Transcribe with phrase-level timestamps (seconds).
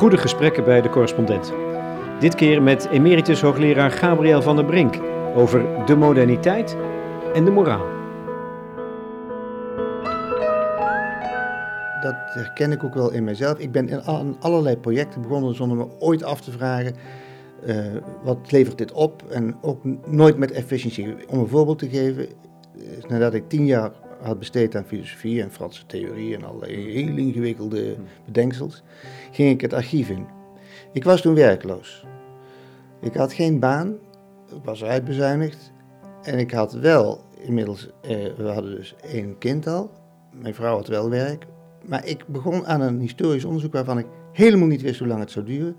[0.00, 1.52] Goede gesprekken bij de correspondent.
[2.20, 4.98] Dit keer met emeritus hoogleraar Gabriel van der Brink
[5.34, 6.76] over de moderniteit
[7.34, 7.86] en de moraal.
[12.02, 13.58] Dat herken ik ook wel in mezelf.
[13.58, 16.94] Ik ben aan allerlei projecten begonnen zonder me ooit af te vragen
[17.66, 17.76] uh,
[18.22, 21.28] wat levert dit op en ook nooit met efficiëntie.
[21.28, 22.26] Om een voorbeeld te geven,
[23.08, 23.90] nadat ik tien jaar
[24.22, 28.82] had besteed aan filosofie en Franse theorie en allerlei heel ingewikkelde bedenksels,
[29.30, 30.26] ging ik het archief in.
[30.92, 32.04] Ik was toen werkloos.
[33.00, 33.96] Ik had geen baan,
[34.64, 35.72] was uitbezuinigd
[36.22, 39.90] en ik had wel inmiddels, eh, we hadden dus één kind al,
[40.32, 41.46] mijn vrouw had wel werk,
[41.84, 45.30] maar ik begon aan een historisch onderzoek waarvan ik helemaal niet wist hoe lang het
[45.30, 45.76] zou duren.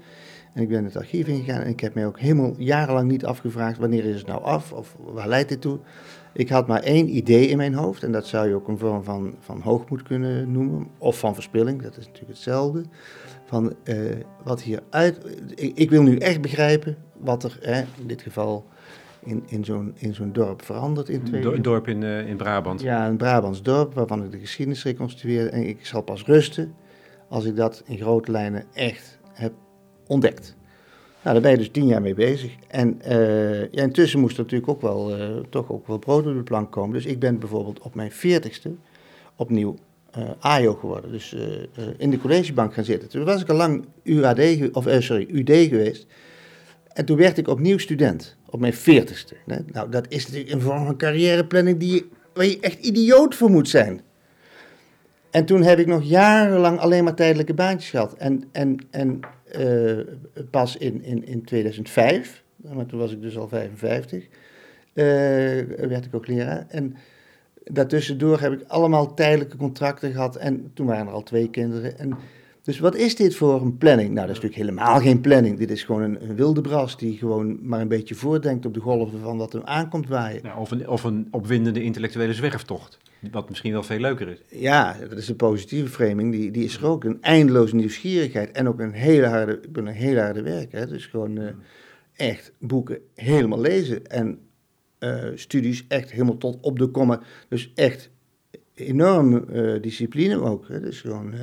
[0.53, 3.77] En ik ben het archief ingegaan en ik heb mij ook helemaal jarenlang niet afgevraagd
[3.77, 5.79] wanneer is het nou af of waar leidt dit toe.
[6.33, 9.03] Ik had maar één idee in mijn hoofd en dat zou je ook een vorm
[9.03, 12.83] van, van hoogmoed kunnen noemen, of van verspilling, dat is natuurlijk hetzelfde.
[13.45, 14.11] Van uh,
[14.43, 15.17] wat hieruit.
[15.55, 18.65] Ik, ik, wil nu echt begrijpen wat er hè, in dit geval
[19.23, 21.45] in, in zo'n zo'n dorp verandert in twee.
[21.45, 22.81] Een dorp in, uh, in Brabant.
[22.81, 25.49] Ja, een Brabants dorp waarvan ik de geschiedenis reconstrueer.
[25.49, 26.73] En ik zal pas rusten
[27.29, 29.53] als ik dat in grote lijnen echt heb
[30.07, 30.55] ontdekt.
[31.23, 32.51] Nou, daar ben je dus tien jaar mee bezig.
[32.67, 32.99] En
[33.71, 36.71] ja, intussen moest er natuurlijk ook wel, uh, toch ook wel brood op de plank
[36.71, 36.93] komen.
[36.93, 38.71] Dus ik ben bijvoorbeeld op mijn veertigste
[39.35, 39.75] opnieuw
[40.17, 41.11] uh, AJO geworden.
[41.11, 41.35] Dus
[41.97, 43.09] in de collegebank gaan zitten.
[43.09, 44.39] Toen was ik al lang UAD,
[44.71, 46.07] of, sorry, UD geweest.
[46.93, 49.35] En toen werd ik opnieuw student, op mijn veertigste.
[49.45, 53.69] Nou, dat is natuurlijk een vorm van carrièreplanning die, waar je echt idioot voor moet
[53.69, 54.01] zijn.
[55.31, 58.13] En toen heb ik nog jarenlang alleen maar tijdelijke baantjes gehad.
[58.13, 59.19] En, en, en
[59.59, 59.99] uh,
[60.49, 65.05] pas in, in, in 2005, maar toen was ik dus al 55, uh,
[65.87, 66.65] werd ik ook leraar.
[66.69, 66.95] En
[67.63, 70.35] daartussendoor heb ik allemaal tijdelijke contracten gehad.
[70.35, 71.97] En toen waren er al twee kinderen.
[71.99, 72.17] En,
[72.63, 74.13] dus wat is dit voor een planning?
[74.13, 75.57] Nou, dat is natuurlijk helemaal geen planning.
[75.57, 78.79] Dit is gewoon een, een wilde bras die gewoon maar een beetje voordenkt op de
[78.79, 80.43] golven van wat er aankomt waaien.
[80.43, 82.97] Nou, of, een, of een opwindende intellectuele zwerftocht.
[83.29, 84.41] Wat misschien wel veel leuker is.
[84.59, 86.31] Ja, dat is een positieve framing.
[86.31, 87.03] Die, die is er ook.
[87.03, 88.51] Een eindeloze nieuwsgierigheid.
[88.51, 90.71] En ook een hele harde, ik ben een hele harde werk.
[90.71, 90.87] Hè.
[90.87, 91.49] Dus gewoon uh,
[92.13, 94.05] echt boeken helemaal lezen.
[94.05, 94.39] En
[94.99, 97.21] uh, studies echt helemaal tot op de komma.
[97.47, 98.09] Dus echt
[98.73, 100.67] enorme uh, discipline ook.
[100.67, 100.79] Hè.
[100.79, 101.33] Dus gewoon,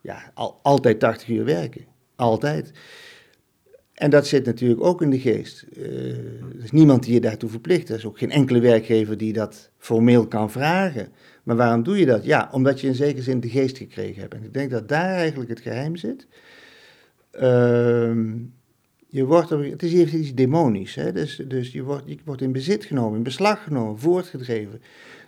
[0.00, 1.84] ja, al, altijd 80 uur werken.
[2.16, 2.72] Altijd.
[3.94, 5.66] En dat zit natuurlijk ook in de geest.
[5.76, 7.88] Er is niemand die je daartoe verplicht.
[7.88, 11.08] Er is ook geen enkele werkgever die dat formeel kan vragen.
[11.42, 12.24] Maar waarom doe je dat?
[12.24, 14.34] Ja, omdat je in zekere zin de geest gekregen hebt.
[14.34, 16.26] En ik denk dat daar eigenlijk het geheim zit.
[17.34, 18.14] Uh,
[19.08, 20.94] je wordt, het is iets demonisch.
[20.94, 21.12] Hè?
[21.12, 24.82] Dus, dus je, wordt, je wordt in bezit genomen, in beslag genomen, voortgedreven.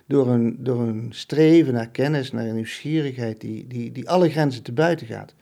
[0.05, 4.63] Door een, door een streven naar kennis, naar een nieuwsgierigheid die, die, die alle grenzen
[4.63, 5.33] te buiten gaat.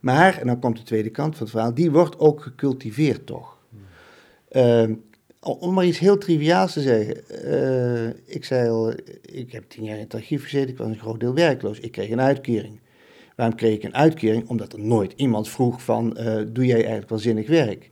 [0.00, 3.58] Maar, en dan komt de tweede kant van het verhaal, die wordt ook gecultiveerd toch.
[4.52, 4.90] Uh,
[5.44, 7.16] om maar iets heel triviaals te zeggen.
[7.44, 10.98] Uh, ik zei al, ik heb tien jaar in het archief gezeten, ik was een
[10.98, 11.80] groot deel werkloos.
[11.80, 12.80] Ik kreeg een uitkering.
[13.36, 14.48] Waarom kreeg ik een uitkering?
[14.48, 17.90] Omdat er nooit iemand vroeg van, uh, doe jij eigenlijk wel zinnig werk?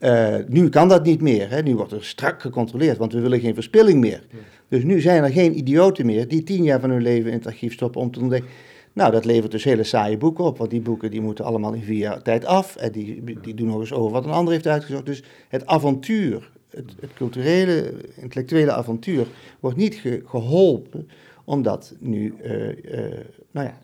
[0.00, 1.50] Uh, nu kan dat niet meer.
[1.50, 1.62] Hè?
[1.62, 4.22] Nu wordt er strak gecontroleerd, want we willen geen verspilling meer.
[4.68, 7.46] Dus nu zijn er geen idioten meer die tien jaar van hun leven in het
[7.46, 8.50] archief stoppen om te ontdekken
[8.92, 11.82] nou, dat levert dus hele saaie boeken op, want die boeken die moeten allemaal in
[11.82, 12.76] vier jaar tijd af.
[12.76, 15.06] En die, die doen nog eens over wat een ander heeft uitgezocht.
[15.06, 19.26] Dus het avontuur, het, culturele, intellectuele avontuur,
[19.60, 21.08] wordt niet geholpen
[21.44, 23.18] omdat nu, uh, uh,
[23.50, 23.78] nou ja,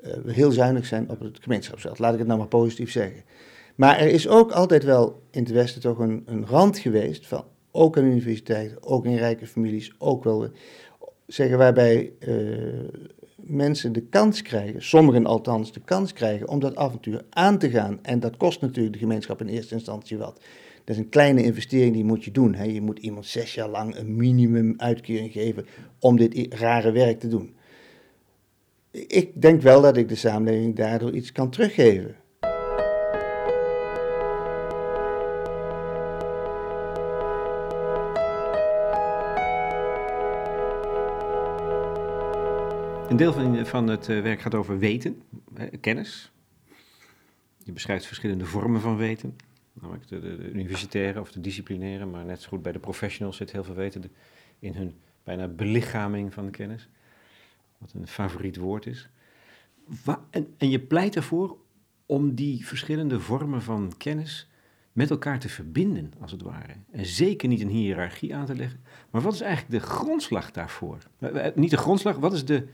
[0.00, 1.98] uh, we heel zuinig zijn op het gemeenschapsveld.
[1.98, 3.22] Laat ik het nou maar positief zeggen.
[3.74, 7.44] Maar er is ook altijd wel in het Westen toch een, een rand geweest, van,
[7.70, 10.48] ook aan universiteiten, ook in rijke families, ook wel
[11.26, 12.12] zeggen waarbij
[13.36, 17.98] mensen de kans krijgen, sommigen althans de kans krijgen, om dat avontuur aan te gaan.
[18.02, 20.40] En dat kost natuurlijk de gemeenschap in eerste instantie wat.
[20.84, 22.54] Dat is een kleine investering die moet je doen.
[22.54, 22.64] Hè.
[22.64, 25.66] Je moet iemand zes jaar lang een minimum uitkering geven
[25.98, 27.54] om dit rare werk te doen.
[28.90, 32.16] Ik denk wel dat ik de samenleving daardoor iets kan teruggeven.
[43.08, 45.22] Een deel van, van het eh, werk gaat over weten,
[45.80, 46.32] kennis.
[47.64, 49.36] Je beschrijft verschillende vormen van weten.
[49.72, 53.52] Namelijk de, de, universitaire of de disciplinaire, maar net zo goed bij de professionals zit
[53.52, 54.12] heel veel weten
[54.58, 54.94] in hun
[55.24, 56.88] bijna belichaming van de kennis.
[57.78, 59.08] Wat een favoriet woord is.
[60.30, 61.56] en, en je pleit ervoor
[62.06, 64.50] om die verschillende vormen van kennis
[64.92, 66.72] met elkaar te verbinden, als het ware.
[66.90, 68.80] En zeker niet een hiërarchie aan te leggen.
[69.10, 70.98] Maar wat is eigenlijk de grondslag daarvoor?
[71.54, 72.66] Niet de grondslag, wat is de,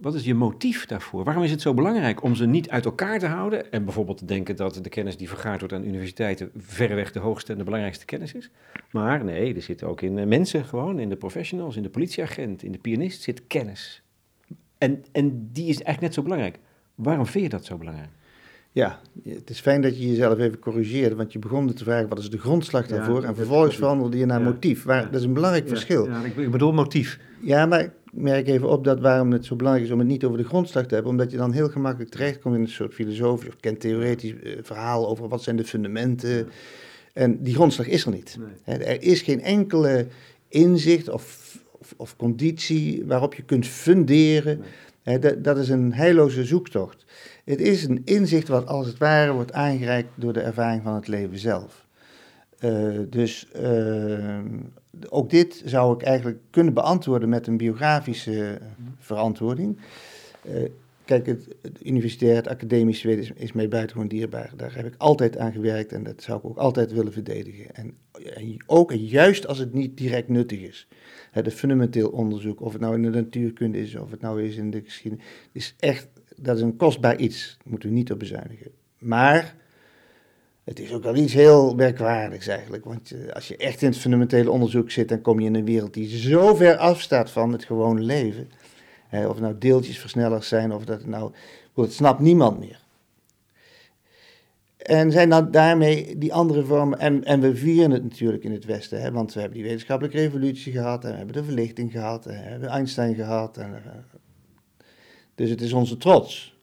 [0.00, 1.24] wat is je motief daarvoor?
[1.24, 4.24] Waarom is het zo belangrijk om ze niet uit elkaar te houden en bijvoorbeeld te
[4.24, 8.04] denken dat de kennis die vergaard wordt aan universiteiten verreweg de hoogste en de belangrijkste
[8.04, 8.50] kennis is?
[8.90, 12.62] Maar nee, er zit ook in eh, mensen gewoon, in de professionals, in de politieagent,
[12.62, 14.02] in de pianist zit kennis.
[14.78, 16.58] En, en die is eigenlijk net zo belangrijk.
[16.94, 18.08] Waarom vind je dat zo belangrijk?
[18.72, 22.18] Ja, het is fijn dat je jezelf even corrigeert, want je begon te vragen wat
[22.18, 24.44] is de grondslag Ja, daarvoor en vervolgens veranderde je naar Ja.
[24.44, 24.84] motief.
[24.84, 25.04] Waar.
[25.04, 26.06] Dat is een belangrijk verschil.
[26.06, 27.20] Ja, ik, bedoel motief.
[27.40, 30.38] Ja, maar merk even op dat waarom het zo belangrijk is om het niet over
[30.38, 33.56] de grondslag te hebben, omdat je dan heel gemakkelijk terechtkomt in een soort filosofisch of
[33.60, 36.48] kentheoretisch eh, verhaal over wat zijn de fundamenten.
[37.12, 38.38] En die grondslag is er niet.
[38.64, 38.78] Nee.
[38.78, 40.06] Er is geen enkele
[40.48, 44.62] inzicht of, of, of conditie waarop je kunt funderen.
[45.02, 47.04] Dat, dat is een heilloze zoektocht.
[47.44, 51.08] Het is een inzicht wat als het ware wordt aangereikt door de ervaring van het
[51.08, 51.86] leven zelf.
[52.58, 54.38] Eh, dus eh,
[55.08, 58.58] ook dit zou ik eigenlijk kunnen beantwoorden met een biografische
[58.98, 59.78] verantwoording.
[60.42, 60.62] Eh,
[61.04, 64.52] kijk, het, het universitair, het academisch is, is mij buitengewoon dierbaar.
[64.56, 67.74] Daar heb ik altijd aan gewerkt en dat zou ik ook altijd willen verdedigen.
[67.74, 67.96] En,
[68.66, 70.88] ook juist als het niet direct nuttig is.
[71.42, 74.70] De fundamenteel onderzoek, of het nou in de natuurkunde is, of het nou is in
[74.70, 77.56] de geschiedenis, is echt, dat is een kostbaar iets.
[77.58, 78.70] Daar moeten we niet op bezuinigen.
[78.98, 79.54] Maar
[80.68, 82.84] het is ook wel iets heel merkwaardigs eigenlijk.
[82.84, 85.64] Want eh, als je echt in het fundamentele onderzoek zit, dan kom je in een
[85.64, 88.50] wereld die zo ver afstaat van het gewone leven.
[89.10, 91.32] Of nou deeltjesversnellers zijn, of dat het nou.
[91.74, 92.80] Dat snapt niemand meer.
[94.76, 96.98] En zijn dan daarmee die andere vormen.
[96.98, 100.18] En, en we vieren het natuurlijk in het Westen, hè, want we hebben die wetenschappelijke
[100.18, 103.56] revolutie gehad, en we hebben de verlichting gehad, en we hebben Einstein gehad.
[103.56, 103.92] En, eh,
[105.34, 106.58] dus het is onze trots.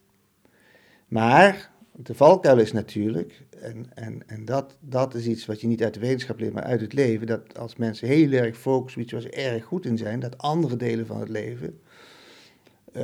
[1.08, 5.84] Maar de valkuil is natuurlijk, en, en, en dat, dat is iets wat je niet
[5.84, 9.12] uit de wetenschap leert, maar uit het leven, dat als mensen heel erg focussen iets
[9.12, 11.80] waar ze erg goed in zijn, dat andere delen van het leven,
[12.92, 13.04] eh,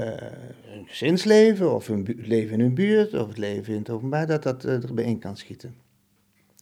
[0.61, 4.43] hun gezinsleven of hun leven in hun buurt of het leven in het openbaar, dat
[4.43, 5.75] dat eh, erbij in kan schieten.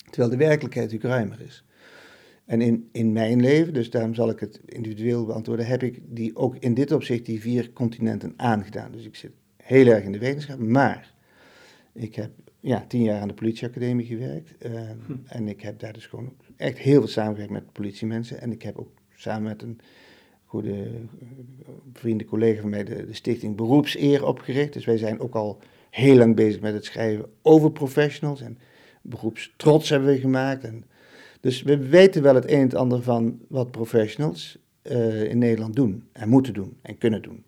[0.09, 1.63] Terwijl de werkelijkheid natuurlijk ruimer is.
[2.45, 6.35] En in, in mijn leven, dus daarom zal ik het individueel beantwoorden, heb ik die
[6.35, 8.91] ook in dit opzicht die vier continenten aangedaan.
[8.91, 11.13] Dus ik zit heel erg in de wetenschap, maar
[11.93, 14.57] ik heb ja, tien jaar aan de politieacademie gewerkt.
[14.57, 14.89] eh,
[15.25, 18.41] En ik heb daar dus gewoon echt heel veel samengewerkt met politiemensen.
[18.41, 19.79] En ik heb ook samen met een
[20.45, 20.89] goede eh,
[21.93, 24.73] vriend, collega van mij, de, de stichting Beroepseer opgericht.
[24.73, 25.59] Dus wij zijn ook al
[25.89, 28.41] heel lang bezig met het schrijven over professionals.
[28.41, 28.57] En
[29.01, 30.63] beroepstrots hebben we gemaakt.
[30.63, 30.83] En,
[31.39, 35.75] dus we weten wel het een en het ander van wat professionals eh, in Nederland
[35.75, 36.03] doen.
[36.11, 37.43] En moeten doen en kunnen doen.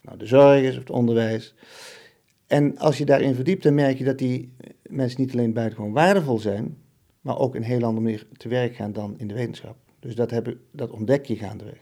[0.00, 1.54] Nou de zorg is of het onderwijs.
[2.54, 4.52] En als je daarin verdiept, dan merk je dat die
[4.82, 6.76] mensen niet alleen buitengewoon waardevol zijn,
[7.20, 9.76] maar ook een heel andere manier te werk gaan dan in de wetenschap.
[10.00, 11.78] Dus dat, heb dat ontdek je gaandeweg.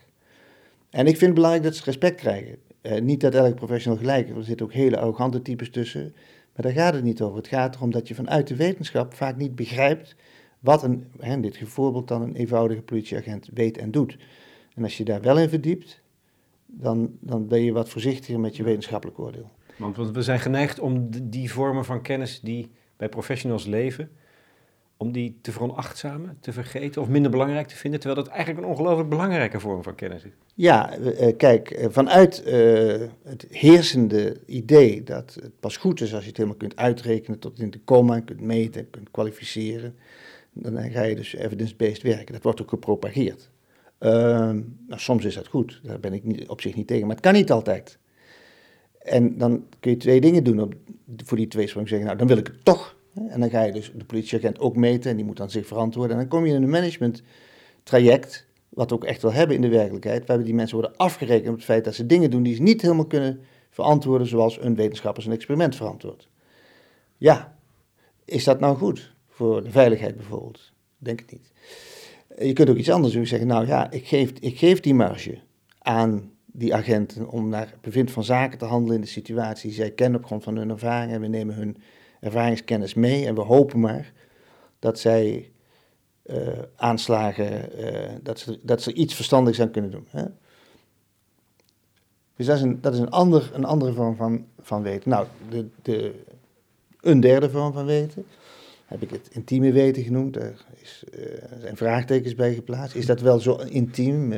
[0.90, 2.56] En ik vind het belangrijk dat ze respect krijgen.
[2.80, 6.14] Eh, niet dat elk professional gelijk is, er zitten ook hele arrogante types tussen.
[6.54, 7.36] Maar daar gaat het niet over.
[7.36, 10.16] Het gaat erom dat je vanuit de wetenschap vaak niet begrijpt
[10.60, 14.16] wat een, in dit voorbeeld dan een eenvoudige politieagent weet en doet.
[14.74, 16.02] En als je daar wel in verdiept,
[16.66, 19.50] dan, dan ben je wat voorzichtiger met je wetenschappelijk oordeel.
[19.82, 24.10] Want, we zijn geneigd om die vormen van kennis die bij professionals leven,
[24.96, 28.70] om die te veronachtzamen, te vergeten of minder belangrijk te vinden, terwijl dat eigenlijk een
[28.72, 30.32] ongelooflijk belangrijke vorm van kennis is.
[30.54, 36.22] Ja, eh, kijk, eh, vanuit eh, het heersende idee dat het pas goed is als
[36.22, 39.94] je het helemaal kunt uitrekenen tot in de komma, kunt meten, kunt kwalificeren,
[40.52, 42.32] dan ga je dus evidence-based werken.
[42.32, 43.50] Dat wordt ook gepropageerd.
[43.98, 47.24] Ehm, nou, soms is dat goed, daar ben ik op zich niet tegen, maar het
[47.24, 47.98] kan niet altijd.
[49.04, 50.74] En dan kun je twee dingen doen op,
[51.24, 51.88] voor die tweesprong.
[51.88, 52.96] Zeggen, nou, dan wil ik het toch.
[53.28, 56.12] En dan ga je dus de politieagent ook meten en die moet dan zich verantwoorden.
[56.12, 57.22] En dan kom je in een management
[57.82, 61.48] traject, wat we ook echt wel hebben in de werkelijkheid, waarbij die mensen worden afgerekend
[61.48, 63.40] op het feit dat ze dingen doen die ze niet helemaal kunnen
[63.70, 66.28] verantwoorden zoals een wetenschapper zijn experiment verantwoordt.
[67.16, 67.56] Ja,
[68.24, 70.72] is dat nou goed voor de veiligheid bijvoorbeeld?
[70.98, 71.52] Denk het niet.
[72.38, 73.26] Je kunt ook iets anders doen.
[73.26, 75.38] Zeggen, nou ja, ik geef, ik geef die marge
[75.78, 80.20] aan die agenten om naar bevind van zaken te handelen in de situatie zij kennen
[80.20, 81.12] op grond van hun ervaring.
[81.12, 81.76] En we nemen hun
[82.20, 84.12] ervaringskennis mee en we hopen maar
[84.78, 85.50] dat zij
[86.22, 90.06] eh, aanslagen, eh, dat, ze, dat ze iets verstandigs aan kunnen doen.
[90.10, 90.24] Hè?
[92.36, 95.10] Dus dat is een, dat is een, ander, een andere vorm van, van weten.
[95.10, 96.14] Nou, de, de,
[97.00, 98.24] een derde vorm van weten
[98.86, 100.34] heb ik het intieme weten genoemd.
[100.34, 102.96] Daar is, eh, zijn vraagtekens bij geplaatst.
[102.96, 104.32] Is dat wel zo intiem?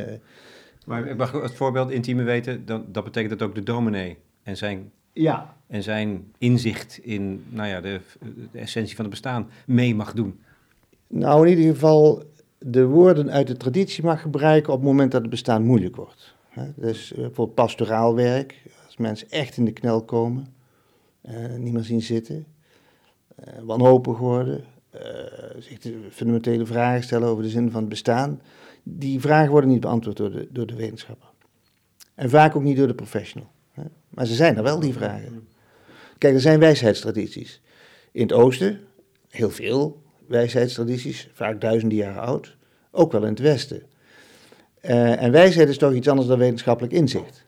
[0.85, 4.57] Maar ik mag het voorbeeld intieme weten, dan, dat betekent dat ook de dominee en
[4.57, 5.57] zijn, ja.
[5.67, 8.01] en zijn inzicht in nou ja, de,
[8.53, 10.41] de essentie van het bestaan mee mag doen.
[11.07, 12.23] Nou, in ieder geval
[12.59, 16.35] de woorden uit de traditie mag gebruiken op het moment dat het bestaan moeilijk wordt.
[16.75, 20.47] Dus eh, bijvoorbeeld pastoraal werk, Als mensen echt in de knel komen,
[21.23, 22.47] uh, niet meer zien zitten,
[23.39, 24.65] uh, wanhopig worden,
[25.65, 28.41] zich de fundamentele vragen stellen over de zin van het bestaan.
[28.83, 31.29] Die vragen worden niet beantwoord door de, door de wetenschapper.
[32.15, 33.51] En vaak ook niet door de professional.
[34.09, 35.49] Maar ze zijn er wel, die vragen.
[36.19, 37.61] Kijk, er zijn wijsheidstradities.
[38.13, 38.81] In het oosten,
[39.31, 42.57] heel veel wijsheidstradities, vaak duizenden jaren oud.
[42.91, 43.83] Ook wel in het westen.
[44.83, 47.44] Uh, en wijsheid is toch iets anders dan wetenschappelijk inzicht.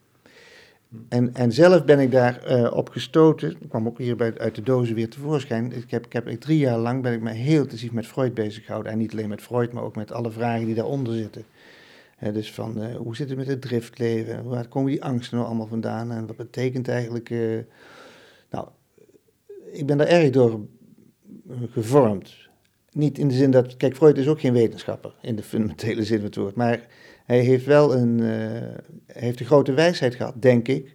[1.08, 4.62] En, en zelf ben ik daar uh, op gestoten, ik kwam ook hier uit de
[4.62, 5.72] dozen weer tevoorschijn.
[5.72, 8.34] Ik heb, ik heb ik drie jaar lang ben ik me heel intensief met Freud
[8.34, 8.92] bezig gehouden.
[8.92, 11.44] En niet alleen met Freud, maar ook met alle vragen die daaronder zitten.
[12.32, 14.44] Dus van uh, hoe zit het met het driftleven?
[14.44, 16.12] Waar komen die angsten nou allemaal vandaan?
[16.12, 17.30] En wat betekent eigenlijk.
[18.50, 18.68] nou,
[19.72, 20.60] ik ben daar erg door
[21.70, 22.34] gevormd.
[22.92, 23.76] Niet in de zin dat.
[23.76, 26.54] Kijk, Freud is ook geen wetenschapper in de fundamentele zin van het woord.
[26.54, 26.86] Maar
[27.26, 28.74] hij heeft wel een, uh,
[29.06, 30.94] heeft een grote wijsheid gehad, denk ik,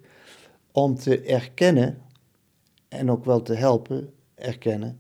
[0.72, 2.02] om te erkennen
[2.88, 5.00] en ook wel te helpen erkennen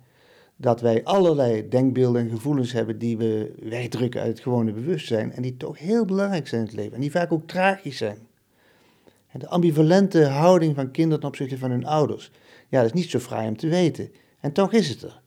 [0.55, 5.41] dat wij allerlei denkbeelden en gevoelens hebben die we wegdrukken uit het gewone bewustzijn en
[5.41, 8.17] die toch heel belangrijk zijn in het leven en die vaak ook tragisch zijn.
[9.31, 12.31] De ambivalente houding van kinderen ten opzichte van hun ouders,
[12.67, 14.11] ja, dat is niet zo fraai om te weten.
[14.39, 15.21] En toch is het er.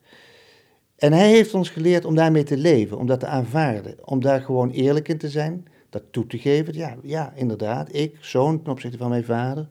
[0.97, 4.41] En hij heeft ons geleerd om daarmee te leven, om dat te aanvaarden, om daar
[4.41, 6.75] gewoon eerlijk in te zijn, dat toe te geven.
[6.75, 9.67] Ja, ja inderdaad, ik, zoon ten opzichte van mijn vader.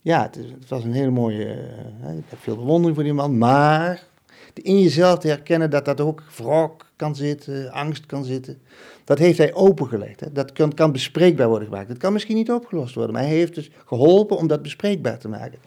[0.00, 4.08] Ja, het, was een hele mooie, uh, ik heb veel bewondering voor die man, maar
[4.54, 8.60] in jezelf te herkennen dat dat ook wrok kan zitten, angst kan zitten,
[9.04, 10.20] dat heeft hij opengelegd.
[10.20, 10.32] Hè.
[10.32, 11.88] Dat kan, kan bespreekbaar worden gemaakt.
[11.88, 15.28] Dat kan misschien niet opgelost worden, maar hij heeft dus geholpen om dat bespreekbaar te
[15.28, 15.58] maken.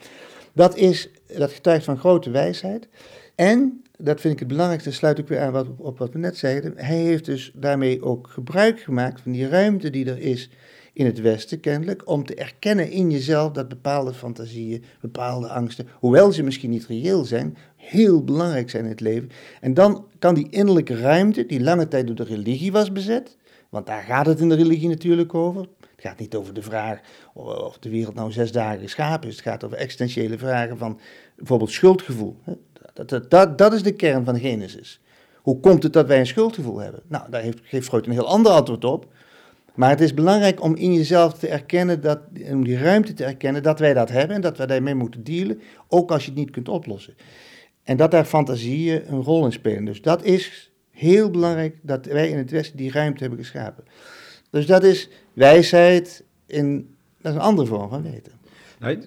[0.53, 2.87] Dat, is, dat getuigt van grote wijsheid.
[3.35, 6.37] En dat vind ik het belangrijkste, sluit ik weer aan wat, op wat we net
[6.37, 6.73] zeiden.
[6.75, 10.49] Hij heeft dus daarmee ook gebruik gemaakt van die ruimte die er is
[10.93, 16.31] in het Westen, kennelijk, om te erkennen in jezelf dat bepaalde fantasieën, bepaalde angsten, hoewel
[16.31, 19.29] ze misschien niet reëel zijn, heel belangrijk zijn in het leven.
[19.61, 23.37] En dan kan die innerlijke ruimte, die lange tijd door de religie was bezet,
[23.69, 25.61] want daar gaat het in de religie natuurlijk over.
[25.79, 26.99] Het gaat niet over de vraag
[27.33, 29.35] of de wereld nou zes dagen geschapen is.
[29.35, 30.99] Het gaat over existentiële vragen van
[31.35, 32.35] bijvoorbeeld schuldgevoel.
[32.93, 34.99] Dat, dat, dat, is de kern van Genesis.
[35.41, 37.01] Hoe komt het dat wij een schuldgevoel hebben?
[37.07, 39.07] Nou, daar heeft, geeft Freud een heel ander antwoord op.
[39.73, 42.19] Maar het is belangrijk om in jezelf te erkennen, dat,
[42.51, 45.61] om die ruimte te erkennen dat wij dat hebben en dat wij daarmee moeten dealen,
[45.87, 47.13] ook als je het niet kunt oplossen.
[47.83, 49.85] En dat daar fantasieën een rol in spelen.
[49.85, 53.83] Dus dat is heel belangrijk dat wij in het Westen die ruimte hebben geschapen.
[54.49, 58.31] Dus dat is wijsheid in, dat is een andere vorm van weten.
[58.79, 58.97] Nee,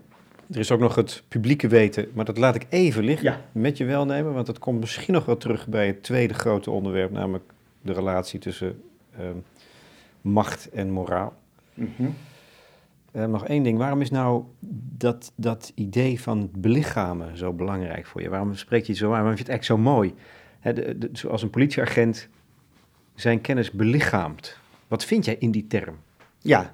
[0.50, 3.84] er is ook nog het publieke weten, maar dat laat ik even liggen met je
[3.84, 7.92] welnemen, want dat komt misschien nog wel terug bij het tweede grote onderwerp, namelijk de
[7.92, 8.82] relatie tussen
[9.20, 9.26] uh,
[10.20, 11.36] macht en moraal.
[11.74, 12.14] Mm -hmm.
[13.12, 14.44] uh, nog één ding, waarom is nou
[14.96, 18.28] dat, dat idee van belichamen zo belangrijk voor je?
[18.28, 19.10] Waarom spreek je het zo aan?
[19.10, 20.14] Waarom vind je het echt zo mooi?
[20.60, 22.28] Hè, de, de, zoals een politieagent
[23.14, 24.58] zijn kennis belichaamt.
[24.88, 25.96] Wat vind jij in die term?
[26.38, 26.72] Ja,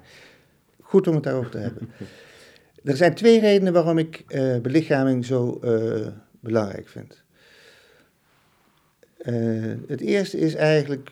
[0.81, 1.89] goed om het daarover te hebben.
[2.83, 6.07] Er zijn twee redenen waarom ik uh, belichaming zo uh,
[6.39, 7.23] belangrijk vind.
[9.21, 11.11] Uh, het eerste is eigenlijk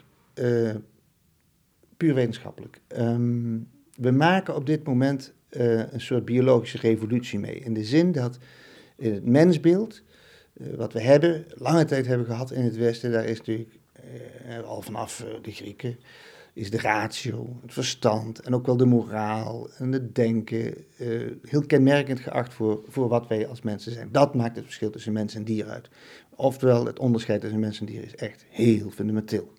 [1.98, 2.80] puur wetenschappelijk.
[2.98, 7.60] Um, we maken op dit moment een soort biologische revolutie mee.
[7.60, 8.38] In de zin dat
[8.98, 10.02] het mensbeeld,
[10.54, 13.70] wat we hebben, lange tijd hebben gehad in het Westen, daar is natuurlijk
[14.66, 15.98] al vanaf de Grieken
[16.54, 21.66] is de ratio, het verstand en ook wel de moraal en het denken uh, heel
[21.66, 24.10] kenmerkend geacht voor, voor wat wij als mensen zijn.
[24.12, 25.90] Dat maakt het verschil tussen mens en dier uit.
[26.36, 29.54] Oftewel, het onderscheid tussen mens en dier is echt heel fundamenteel.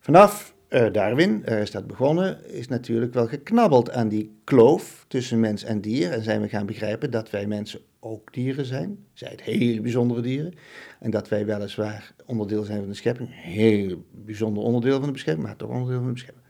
[0.00, 5.40] Vanaf uh, Darwin uh, is dat begonnen, is natuurlijk wel geknabbeld aan die kloof tussen
[5.40, 6.10] mens en dier.
[6.12, 10.20] En zijn we gaan begrijpen dat wij mensen ook dieren zijn, zij het hele bijzondere
[10.20, 10.54] dieren.
[11.00, 15.42] En dat wij weliswaar onderdeel zijn van de schepping, heel bijzonder onderdeel van de beschaving,
[15.42, 16.42] maar toch onderdeel van de beschaving.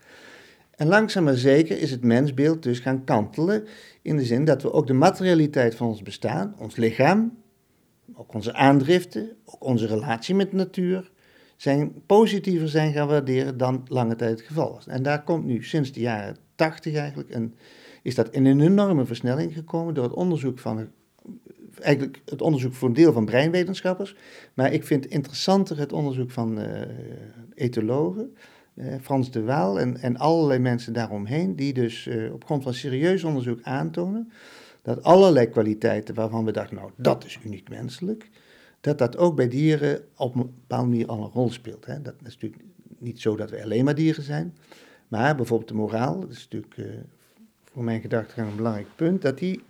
[0.76, 3.64] En langzaam maar zeker is het mensbeeld dus gaan kantelen
[4.02, 7.38] in de zin dat we ook de materialiteit van ons bestaan, ons lichaam,
[8.14, 11.10] ook onze aandriften, ook onze relatie met de natuur,
[11.58, 14.86] zijn positiever zijn gaan waarderen dan lange tijd het geval was.
[14.86, 17.54] En daar komt nu sinds de jaren 80 eigenlijk een,
[18.02, 20.88] is dat in een enorme versnelling gekomen door het onderzoek van
[21.80, 24.16] eigenlijk het onderzoek voor een deel van breinwetenschappers,
[24.54, 26.66] maar ik vind interessanter het onderzoek van uh,
[27.54, 28.34] etologen,
[28.74, 32.74] uh, Frans de Waal en, en allerlei mensen daaromheen, die dus uh, op grond van
[32.74, 34.32] serieus onderzoek aantonen
[34.82, 38.30] dat allerlei kwaliteiten waarvan we dachten, nou dat is uniek menselijk,
[38.80, 41.86] dat dat ook bij dieren op een bepaalde manier al een rol speelt.
[41.86, 42.02] Hè.
[42.02, 42.62] Dat is natuurlijk
[42.98, 44.56] niet zo dat we alleen maar dieren zijn,
[45.08, 47.04] maar bijvoorbeeld de moraal, dat is natuurlijk
[47.72, 49.62] voor mijn gedachtegang een belangrijk punt, dat die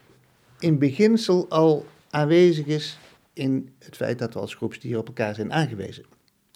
[0.59, 2.99] in beginsel al aanwezig is
[3.33, 6.05] in het feit dat we als groepsdieren op elkaar zijn aangewezen.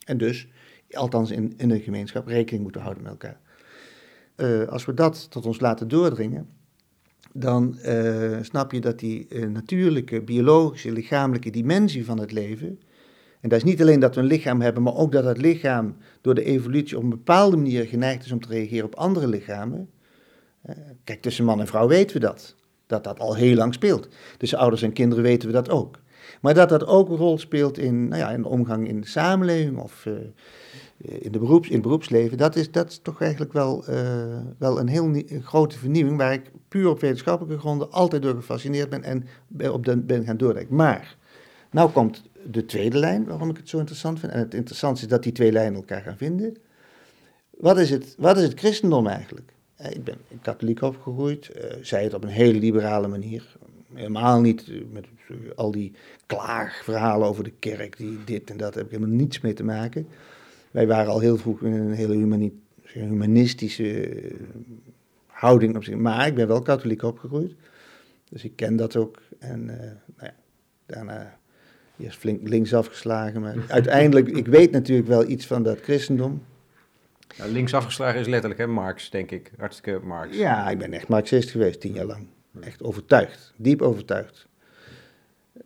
[0.05, 0.49] En dus,
[0.91, 3.41] althans in, in een gemeenschap, rekening moeten houden met elkaar.
[4.37, 6.49] Uh, als we dat tot ons laten doordringen,
[7.33, 12.81] dan uh, snap je dat die uh, natuurlijke, biologische, lichamelijke dimensie van het leven,
[13.41, 15.97] en dat is niet alleen dat we een lichaam hebben, maar ook dat het lichaam
[16.21, 19.91] door de evolutie op een bepaalde manier geneigd is om te reageren op andere lichamen.
[21.05, 22.57] Kijk, tussen man en vrouw weten we dat.
[22.87, 24.09] Dat dat al heel lang speelt.
[24.39, 26.01] Tussen ouders en kinderen weten we dat ook.
[26.41, 29.07] Maar dat dat ook een rol speelt in, nou ja, in de omgang in de
[29.07, 30.07] samenleving of
[31.03, 33.97] in, de beroeps, in het beroepsleven, dat is, dat is toch eigenlijk wel, uh,
[34.59, 39.03] wel een heel grote vernieuwing waar ik puur op wetenschappelijke gronden altijd door gefascineerd ben
[39.03, 39.27] en
[39.73, 40.75] op de, ben gaan doordenken.
[40.75, 41.17] Maar,
[41.71, 44.33] nou komt de tweede lijn waarom ik het zo interessant vind.
[44.33, 46.57] En het interessante is dat die twee lijnen elkaar gaan vinden.
[47.51, 49.53] Wat is het, wat is het christendom eigenlijk?
[49.91, 51.51] Ik ben katholiek opgegroeid,
[51.83, 53.57] uh, het op een hele liberale manier.
[53.95, 55.07] Helemaal niet met
[55.55, 55.93] al die
[56.27, 60.07] klaagverhalen over de kerk, die dit en dat, heb ik helemaal niets mee te maken.
[60.73, 62.41] Wij waren al heel vroeg in een hele
[62.93, 64.35] humanistische eh,
[65.27, 65.97] houding op zich.
[65.97, 67.55] Maar ik ben wel katholiek opgegroeid.
[68.29, 69.19] Dus ik ken dat ook.
[69.39, 70.35] En uh, nou ja,
[70.87, 71.39] daarna
[71.99, 73.41] eerst flink links afgeslagen.
[73.41, 76.43] Maar uiteindelijk, ik weet natuurlijk wel iets van dat christendom.
[77.39, 79.51] Nou, links afgeslagen is letterlijk, hè, Marx, denk ik.
[79.59, 80.37] Hartstikke Marx.
[80.37, 82.27] Ja, ik ben echt Marxist geweest, tien jaar lang.
[82.61, 84.47] Echt overtuigd, diep overtuigd.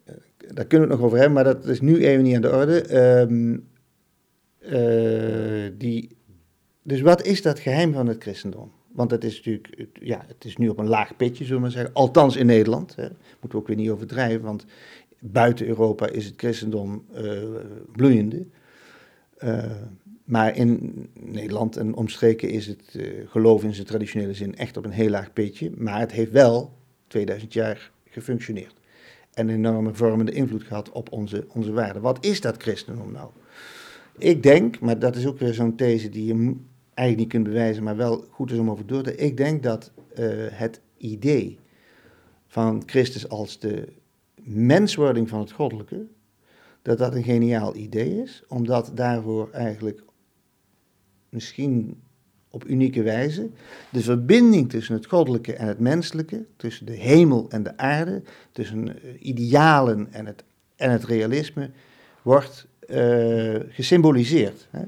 [0.05, 0.15] Eh,
[0.49, 2.53] daar kunnen we het nog over hebben, maar dat is nu even niet aan de
[2.53, 2.99] orde.
[3.21, 3.69] Um,
[4.67, 6.17] uh, die,
[6.83, 8.73] dus wat is dat geheim van het christendom?
[8.93, 11.71] Want het is natuurlijk, ja, het is nu op een laag pitje, zullen we maar
[11.71, 11.95] zeggen.
[11.95, 12.97] Althans in Nederland.
[12.97, 13.03] Hè.
[13.03, 14.65] Moeten we ook weer niet overdrijven, want
[15.19, 17.43] buiten Europa is het christendom uh,
[17.93, 18.47] bloeiende.
[19.39, 19.65] Uh,
[20.25, 24.91] maar in Nederland en omstreken is het geloof in zijn traditionele zin echt op een
[24.91, 25.71] heel laag pitje.
[25.77, 26.73] Maar het heeft wel
[27.07, 28.75] 2000 jaar gefunctioneerd.
[29.33, 32.03] En een enorme vormende invloed gehad op onze, onze waarden.
[32.03, 33.31] Wat is dat christendom nou?
[34.19, 36.57] Ik denk, maar dat is ook weer zo'n these die je
[36.95, 39.93] eigenlijk niet kunt bewijzen, maar wel goed is om over door te Ik denk dat
[40.19, 41.59] uh, het idee
[42.47, 43.89] van Christus als de
[44.43, 46.07] menswording van het goddelijke,
[46.83, 50.03] dat dat een geniaal idee is, omdat daarvoor eigenlijk
[51.29, 52.01] misschien
[52.51, 53.51] op unieke wijze
[53.91, 58.89] de verbinding tussen het goddelijke en het menselijke, tussen de hemel en de aarde, tussen
[58.89, 60.45] eh, idealen en het,
[60.77, 61.71] en het realisme,
[62.23, 64.69] wordt uh, gesymboliseerd.
[64.71, 64.81] Hè?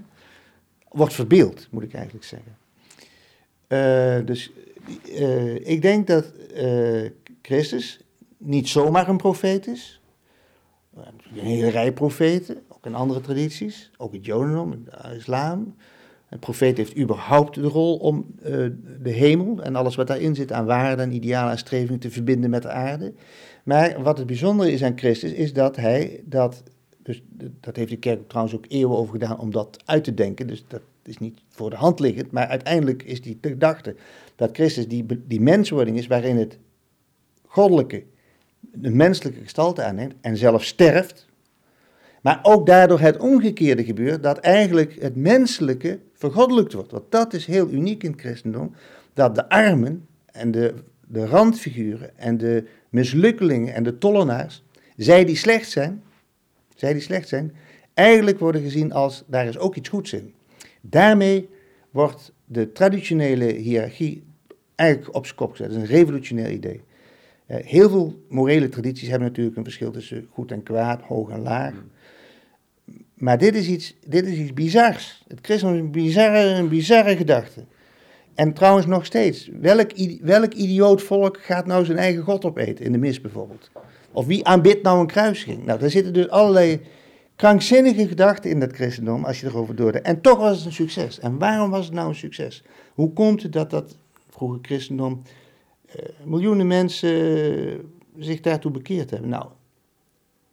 [0.88, 2.56] Wordt verbeeld, moet ik eigenlijk zeggen.
[3.68, 4.50] Uh, dus
[5.08, 6.32] uh, ik denk dat
[7.42, 8.00] Christus
[8.36, 10.00] niet zomaar een profeet is.
[10.94, 15.74] Een hele rij profeten, ook in andere tradities, ook het Jodendom, de islam.
[16.28, 18.34] Een profeet heeft überhaupt de rol om
[19.02, 22.50] de hemel en alles wat daarin zit aan waarden en idealen en strevingen te verbinden
[22.50, 23.12] met de aarde.
[23.64, 26.62] Maar wat het bijzondere is aan Christus, is dat hij dat,
[27.08, 27.22] dus
[27.60, 30.64] dat heeft de kerk trouwens ook eeuwen over gedaan om dat uit te denken, dus
[30.68, 33.96] dat is niet voor de hand liggend, maar uiteindelijk is die gedachte
[34.36, 36.58] dat Christus die, die menswording is waarin het
[37.46, 38.04] goddelijke
[38.60, 41.26] de menselijke gestalte aanneemt en zelf sterft.
[42.22, 46.90] Maar ook daardoor het omgekeerde gebeurt, dat eigenlijk het menselijke vergoddelijkt wordt.
[46.90, 48.74] Want dat is heel uniek in het christendom,
[49.12, 50.74] dat de armen en de,
[51.06, 54.64] de randfiguren en de mislukkelingen en de tollenaars,
[54.96, 56.02] zij die slecht zijn,
[56.78, 57.54] zij die slecht zijn,
[57.94, 60.34] eigenlijk worden gezien als daar is ook iets goeds in.
[60.80, 61.48] Daarmee
[61.90, 64.24] wordt de traditionele hiërarchie
[64.74, 65.66] eigenlijk op zijn kop gezet.
[65.66, 66.80] Dat is een revolutionair idee.
[67.46, 71.40] Uh, heel veel morele tradities hebben natuurlijk een verschil tussen goed en kwaad, hoog en
[71.40, 71.74] laag.
[73.14, 75.24] Maar dit is iets, dit is iets bizars.
[75.28, 77.64] Het christendom is een bizarre, een bizarre gedachte.
[78.34, 82.92] En trouwens nog steeds, welk, welk idioot volk gaat nou zijn eigen God opeten, in
[82.92, 83.70] de mis bijvoorbeeld?
[84.18, 85.64] Of wie aanbidt nou een kruising?
[85.64, 86.80] Nou, daar zitten dus allerlei
[87.36, 90.06] krankzinnige gedachten in dat christendom, als je erover doordenkt.
[90.06, 91.18] En toch was het een succes.
[91.18, 92.62] En waarom was het nou een succes?
[92.94, 93.96] Hoe komt het dat dat
[94.28, 95.22] vroege christendom
[95.86, 99.28] uh, miljoenen mensen zich daartoe bekeerd hebben?
[99.28, 99.46] Nou,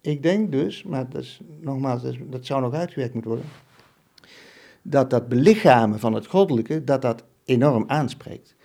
[0.01, 3.49] ik denk dus, maar dat is, nogmaals, dat, zou nog uitgewerkt moeten worden,
[4.81, 8.55] dat dat belichamen van het goddelijke, dat dat enorm aanspreekt.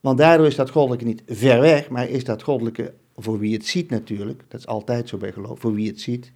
[0.00, 3.66] Want daardoor is dat goddelijke niet ver weg, maar is dat goddelijke voor wie het
[3.66, 6.32] ziet natuurlijk, dat is altijd zo bij geloof, voor wie het ziet,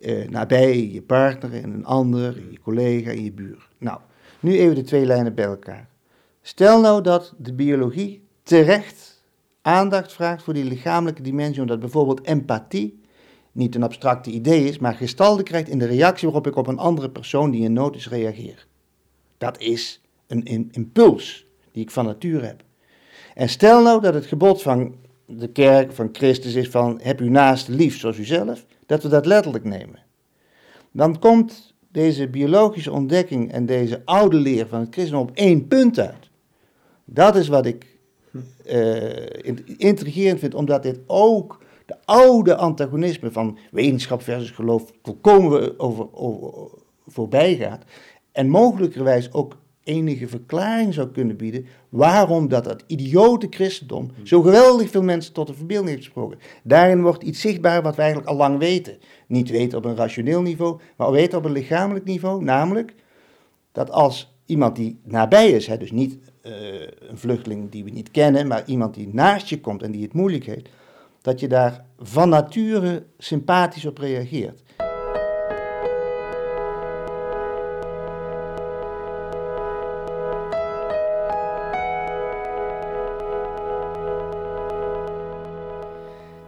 [0.00, 3.68] eh, nabij je partner en een ander, je collega en je buur.
[3.78, 4.00] Nou,
[4.40, 5.88] nu even de twee lijnen bij elkaar.
[6.42, 9.22] Stel nou dat de biologie terecht
[9.62, 13.02] aandacht vraagt voor die lichamelijke dimensie, omdat bijvoorbeeld empathie
[13.52, 16.78] niet een abstracte idee is, maar gestalte krijgt in de reactie waarop ik op een
[16.78, 18.66] andere persoon die in nood is reageer.
[19.38, 22.62] Dat is een impuls die ik van nature heb.
[23.34, 24.94] En stel nou dat het gebod van
[25.26, 29.08] de kerk van Christus is van heb u naast lief zoals u zelf, dat we
[29.08, 30.02] dat letterlijk nemen.
[30.90, 35.98] Dan komt deze biologische ontdekking en deze oude leer van het christendom op één punt
[35.98, 36.30] uit.
[37.04, 37.98] Dat is wat ik
[38.66, 39.26] uh,
[39.76, 46.70] intrigerend vind, omdat dit ook de oude antagonisme van wetenschap versus geloof volkomen over, over,
[47.06, 47.84] voorbij gaat.
[48.32, 54.90] En mogelijkerwijs ook enige verklaring zou kunnen bieden waarom dat, dat idiote christendom zo geweldig
[54.90, 56.38] veel mensen tot de verbeelding heeft gesproken.
[56.62, 58.98] Daarin wordt iets zichtbaar wat we eigenlijk al lang weten.
[59.26, 62.44] Niet weten op een rationeel niveau, maar weten op een lichamelijk niveau.
[62.44, 62.94] Namelijk
[63.72, 68.10] dat als iemand die nabij is, hè, dus niet uh, een vluchteling die we niet
[68.10, 70.68] kennen, maar iemand die naast je komt en die het moeilijk heeft,
[71.20, 74.62] dat je daar van nature sympathisch op reageert.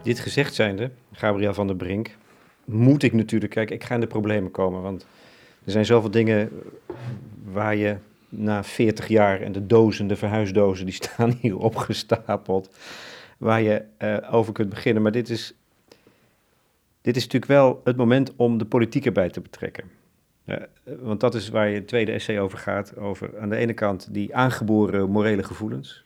[0.06, 2.16] Dit gezegd zijnde, Gabriel van der Brink,
[2.64, 5.06] moet ik natuurlijk, kijk, ik ga in de problemen komen, want
[5.64, 6.50] er zijn zoveel dingen
[7.44, 7.96] waar je
[8.28, 12.76] na 40 jaar en de dozen, de verhuisdozen, die staan hier opgestapeld,
[13.38, 15.02] waar je uh, over kunt beginnen.
[15.02, 15.54] Maar dit is,
[17.00, 19.84] dit is natuurlijk wel het moment om de politiek erbij te betrekken.
[20.84, 22.96] Want dat is waar je het tweede essay over gaat.
[22.96, 26.04] Over aan de ene kant die aangeboren morele gevoelens.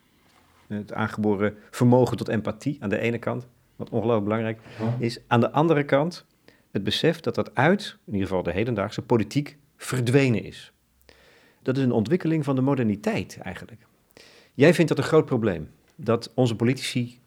[0.67, 3.47] Het aangeboren vermogen tot empathie aan de ene kant
[3.81, 4.59] wat ongelooflijk belangrijk
[4.99, 5.19] is.
[5.27, 6.25] Aan de andere kant
[6.71, 10.71] het besef dat dat uit, in ieder geval de hedendaagse politiek, verdwenen is.
[11.61, 13.87] Dat is een ontwikkeling van de moderniteit eigenlijk.
[14.53, 15.69] Jij vindt dat een groot probleem.
[15.95, 17.19] Dat onze politici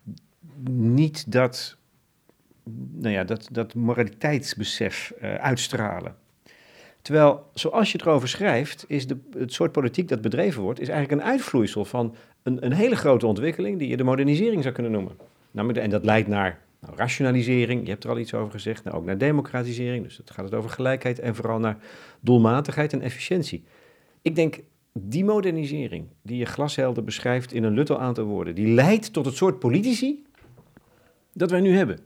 [0.70, 1.76] niet dat,
[2.92, 6.16] nou ja, dat, dat moraliteitsbesef uh, uitstralen.
[7.02, 11.20] Terwijl, zoals je erover schrijft, is de, het soort politiek dat bedreven wordt, is eigenlijk
[11.20, 15.16] een uitvloeisel van een, een hele grote ontwikkeling die je de modernisering zou kunnen noemen.
[15.54, 18.96] Namelijk, en dat leidt naar nou, rationalisering, je hebt er al iets over gezegd, nou,
[18.96, 21.76] ook naar democratisering, dus het gaat het over gelijkheid en vooral naar
[22.20, 23.64] doelmatigheid en efficiëntie.
[24.22, 24.60] Ik denk,
[24.92, 29.36] die modernisering die je glashelder beschrijft in een luttel aantal woorden, die leidt tot het
[29.36, 30.24] soort politici
[31.32, 31.98] dat wij nu hebben.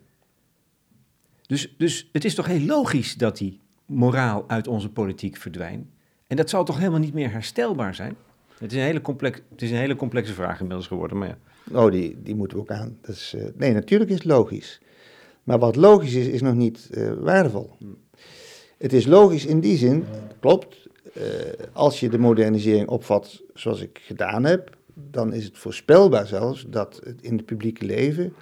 [1.47, 5.87] Dus, dus het is toch heel logisch dat die moraal uit onze politiek verdwijnt.
[6.27, 8.17] En dat zal toch helemaal niet meer herstelbaar zijn?
[8.59, 11.39] Het is een hele, complex, het is een hele complexe vraag inmiddels geworden, maar ja.
[11.73, 12.99] Oh, die, die moeten we ook aan.
[13.01, 14.81] Dat is, uh, nee, natuurlijk is het logisch.
[15.45, 17.71] Maar wat logisch is, is nog niet uh, waardevol.
[17.79, 17.97] Hmm.
[18.79, 20.05] Het is logisch in die zin,
[20.41, 21.23] klopt, uh,
[21.73, 24.77] als je de modernisering opvat zoals ik gedaan heb,
[25.11, 28.35] dan is het voorspelbaar zelfs dat het in het publieke leven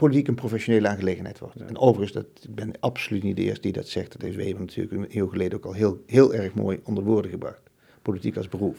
[0.00, 1.60] politiek een professionele aangelegenheid wordt.
[1.60, 4.12] En overigens, dat, ik ben absoluut niet de eerste die dat zegt.
[4.12, 7.30] Dat heeft Weber natuurlijk een eeuw geleden ook al heel, heel erg mooi onder woorden
[7.30, 7.60] gebracht.
[8.02, 8.76] Politiek als beroep.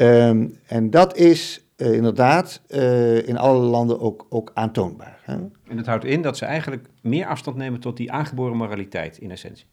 [0.00, 5.20] Um, en dat is uh, inderdaad uh, in alle landen ook, ook aantoonbaar.
[5.22, 5.34] Hè?
[5.68, 9.30] En dat houdt in dat ze eigenlijk meer afstand nemen tot die aangeboren moraliteit in
[9.30, 9.66] essentie.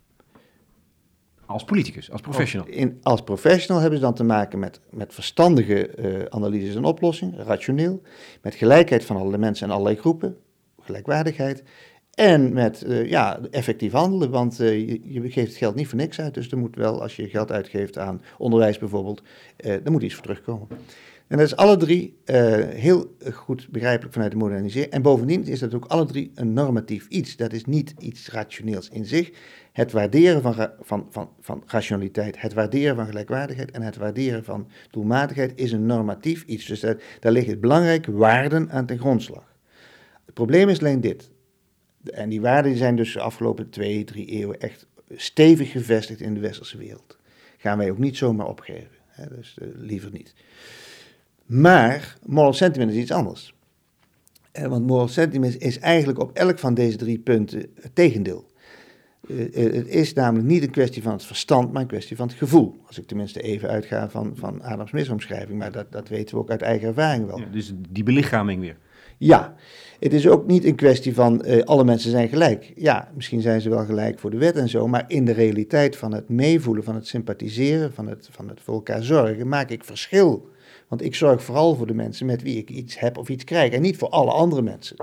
[1.45, 2.67] Als politicus, als professional.
[2.67, 7.43] In, als professional hebben ze dan te maken met, met verstandige uh, analyses en oplossingen,
[7.43, 8.01] rationeel,
[8.41, 10.37] met gelijkheid van alle mensen en allerlei groepen,
[10.79, 11.63] gelijkwaardigheid.
[12.11, 16.19] En met uh, ja, effectief handelen, want uh, je, je, geeft geld niet voor niks
[16.19, 16.33] uit.
[16.33, 19.21] Dus er moet wel, als je geld uitgeeft aan onderwijs bijvoorbeeld,
[19.65, 20.67] uh, moet iets voor terugkomen.
[21.27, 22.17] En dat is alle drie
[22.69, 24.93] heel goed begrijpelijk vanuit de modernisering.
[24.93, 27.35] En bovendien is dat ook alle drie een normatief iets.
[27.35, 29.31] Dat is niet iets rationeels in zich.
[29.71, 34.67] Het waarderen van, van, van, van rationaliteit, het waarderen van gelijkwaardigheid en het waarderen van
[34.89, 36.65] doelmatigheid is een normatief iets.
[36.65, 39.55] Dus daar, daar liggen belangrijke waarden aan ten grondslag.
[40.25, 41.31] Het probleem is alleen dit
[42.03, 46.39] en die waarden zijn dus de afgelopen twee, drie eeuwen echt stevig gevestigd in de
[46.39, 47.17] westerse wereld.
[47.57, 48.97] Gaan wij ook niet zomaar opgeven.
[49.07, 49.27] Hè?
[49.35, 50.33] Dus uh, liever niet.
[51.45, 53.55] Maar moral sentiment is iets anders.
[54.51, 58.49] Eh, want moral sentiment is eigenlijk op elk van deze drie punten het tegendeel.
[59.27, 62.37] Uh, het is namelijk niet een kwestie van het verstand, maar een kwestie van het
[62.37, 62.75] gevoel.
[62.87, 66.49] Als ik tenminste even uitga van, van Adams misomschrijving, maar dat, dat weten we ook
[66.49, 67.41] uit eigen ervaring wel.
[67.51, 68.77] Dus die belichaming weer.
[69.23, 69.55] Ja,
[69.99, 72.71] het is ook niet een kwestie van uh, alle mensen zijn gelijk.
[72.75, 75.95] Ja, misschien zijn ze wel gelijk voor de wet en zo, maar in de realiteit
[75.95, 79.83] van het meevoelen, van het sympathiseren, van het, van het voor elkaar zorgen, maak ik
[79.83, 80.49] verschil.
[80.87, 83.71] Want ik zorg vooral voor de mensen met wie ik iets heb of iets krijg
[83.71, 84.97] en niet voor alle andere mensen.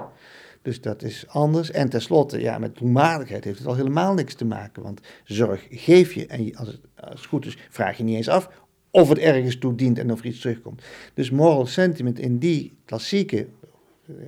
[0.62, 1.70] Dus dat is anders.
[1.70, 4.82] En tenslotte, ja, met doelmatigheid heeft het al helemaal niks te maken.
[4.82, 8.28] Want zorg geef je en als het, als het goed is, vraag je niet eens
[8.28, 8.50] af
[8.90, 10.82] of het ergens toe dient en of er iets terugkomt.
[11.14, 13.46] Dus moral sentiment in die klassieke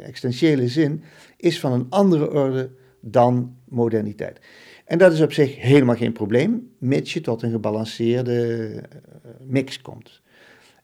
[0.02, 1.02] existentiële zin,
[1.36, 4.40] is van een andere orde dan moderniteit.
[4.84, 9.80] En dat is op zich helemaal geen probleem, mits je tot een gebalanceerde eh, mix
[9.80, 10.20] komt.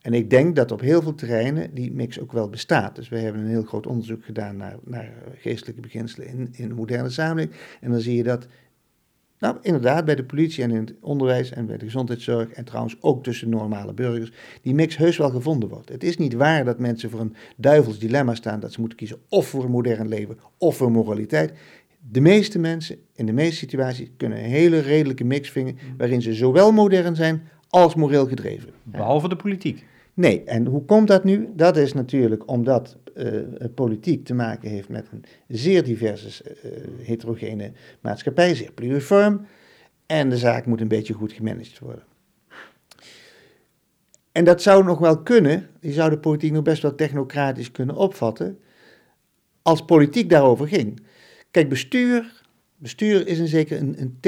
[0.00, 2.96] En ik denk dat op heel veel terreinen die mix ook wel bestaat.
[2.96, 6.74] Dus wij hebben een heel groot onderzoek gedaan naar, naar geestelijke beginselen in, in de
[6.74, 7.60] moderne samenleving.
[7.80, 8.46] En dan zie je dat,
[9.38, 12.96] nou inderdaad, bij de politie en in het onderwijs en bij de gezondheidszorg en trouwens
[13.00, 15.88] ook tussen normale burgers, die mix heus wel gevonden wordt.
[15.88, 19.18] Het is niet waar dat mensen voor een duivels dilemma staan dat ze moeten kiezen
[19.28, 21.52] of voor een modern leven of voor moraliteit.
[22.10, 26.34] De meeste mensen in de meeste situaties kunnen een hele redelijke mix vinden waarin ze
[26.34, 28.70] zowel modern zijn als moreel gedreven.
[28.82, 29.84] Behalve de politiek.
[30.16, 31.48] Nee, en hoe komt dat nu?
[31.54, 33.40] Dat is natuurlijk omdat uh,
[33.74, 36.70] politiek te maken heeft met een zeer diverse, uh,
[37.06, 39.46] heterogene maatschappij, zeer pluriform.
[40.06, 42.04] En de zaak moet een beetje goed gemanaged worden.
[44.32, 47.96] En dat zou nog wel kunnen, die zou de politiek nog best wel technocratisch kunnen
[47.96, 48.58] opvatten,
[49.62, 51.00] als politiek daarover ging.
[51.50, 52.35] Kijk, bestuur
[52.78, 54.18] Bestuur is een zeker een, een,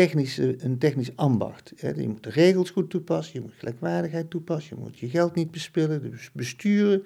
[0.59, 1.73] een technisch ambacht.
[1.77, 5.51] Je moet de regels goed toepassen, je moet gelijkwaardigheid toepassen, je moet je geld niet
[5.51, 6.11] bespillen.
[6.11, 7.03] Dus besturen,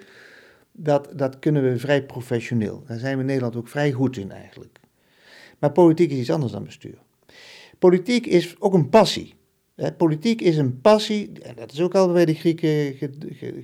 [0.72, 2.83] dat, dat kunnen we vrij professioneel.
[2.87, 4.81] Daar zijn we in Nederland ook vrij goed in eigenlijk.
[5.59, 6.98] Maar politiek is iets anders dan bestuur.
[7.78, 9.35] Politiek is ook een passie.
[9.97, 12.95] Politiek is een passie, en dat is ook al bij de Grieken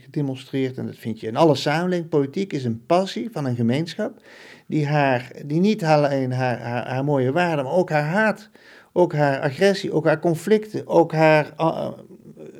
[0.00, 2.08] gedemonstreerd, en dat vind je in alle samenlevingen.
[2.08, 4.22] Politiek is een passie van een gemeenschap
[4.66, 8.50] die, haar, die niet alleen haar, haar, haar mooie waarden, maar ook haar haat,
[8.92, 11.88] ook haar agressie, ook haar conflicten, ook haar, uh,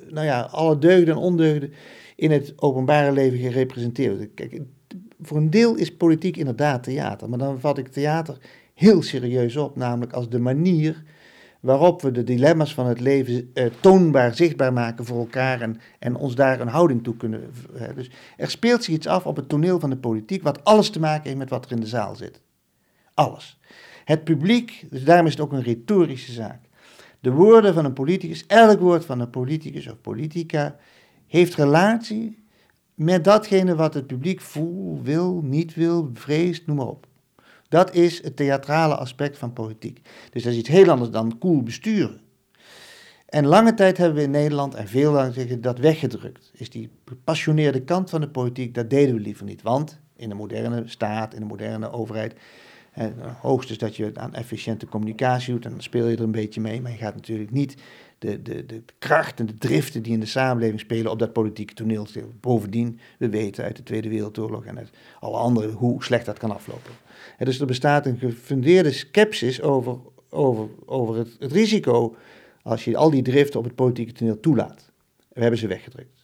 [0.09, 1.73] nou ja, alle deugden en ondeugden
[2.17, 4.35] in het openbare leven gerepresenteerd.
[4.35, 4.61] Kijk,
[5.21, 8.39] voor een deel is politiek inderdaad theater, maar dan vat ik theater
[8.75, 11.03] heel serieus op, namelijk als de manier
[11.61, 16.16] waarop we de dilemma's van het leven eh, toonbaar, zichtbaar maken voor elkaar en, en
[16.16, 17.51] ons daar een houding toe kunnen.
[17.75, 20.90] Uh, dus er speelt zich iets af op het toneel van de politiek, wat alles
[20.90, 22.40] te maken heeft met wat er in de zaal zit.
[23.14, 23.59] Alles.
[24.05, 26.61] Het publiek, dus daarom is het ook een retorische zaak.
[27.21, 30.77] De woorden van een politicus, elk woord van een politicus of politica,
[31.27, 32.47] heeft relatie
[32.94, 37.08] met datgene wat het publiek voelt, wil, niet wil, vreest, noem maar op.
[37.68, 40.00] Dat is het theatrale aspect van politiek.
[40.31, 42.20] Dus dat is iets heel anders dan cool besturen.
[43.28, 46.50] En lange tijd hebben we in Nederland, en veel lang zeggen, dat weggedrukt.
[46.54, 49.62] Is die gepassioneerde kant van de politiek, dat deden we liever niet.
[49.62, 52.35] Want in de moderne staat, in de moderne overheid,
[52.90, 56.61] het hoogstens dat je aan efficiënte communicatie doet, en dan speel je er een beetje
[56.61, 57.76] mee, maar je gaat natuurlijk niet
[58.18, 61.74] de, de, de kracht en de driften die in de samenleving spelen op dat politieke
[61.74, 62.07] toneel.
[62.40, 66.50] Bovendien, we weten uit de Tweede Wereldoorlog en uit alle andere hoe slecht dat kan
[66.50, 66.92] aflopen.
[67.38, 69.99] Dus er bestaat een gefundeerde sceptisch over,
[70.31, 72.17] over, over het, het risico
[72.62, 74.91] als je al die driften op het politieke toneel toelaat.
[75.33, 76.19] We hebben ze weggedrukt.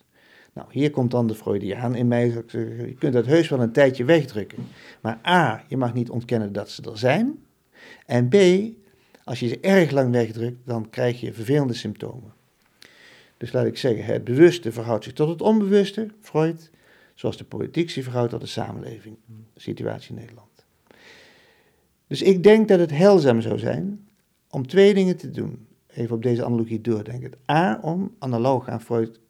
[0.52, 2.26] Nou, hier komt dan de Freudiaan in mij.
[2.46, 4.66] Je kunt dat heus wel een tijdje wegdrukken.
[5.00, 7.44] Maar A, je mag niet ontkennen dat ze er zijn.
[8.06, 8.34] En B,
[9.24, 12.32] als je ze erg lang wegdrukt, dan krijg je vervelende symptomen.
[13.36, 16.70] Dus laat ik zeggen, het bewuste verhoudt zich tot het onbewuste, Freud,
[17.14, 19.16] zoals de politiek zich verhoudt tot de samenleving,
[19.56, 20.53] situatie in Nederland.
[22.14, 24.06] Dus ik denk dat het heilzaam zou zijn
[24.50, 25.66] om twee dingen te doen.
[25.86, 27.32] Even op deze analogie doordenken.
[27.50, 29.20] A, om analoog aan Freud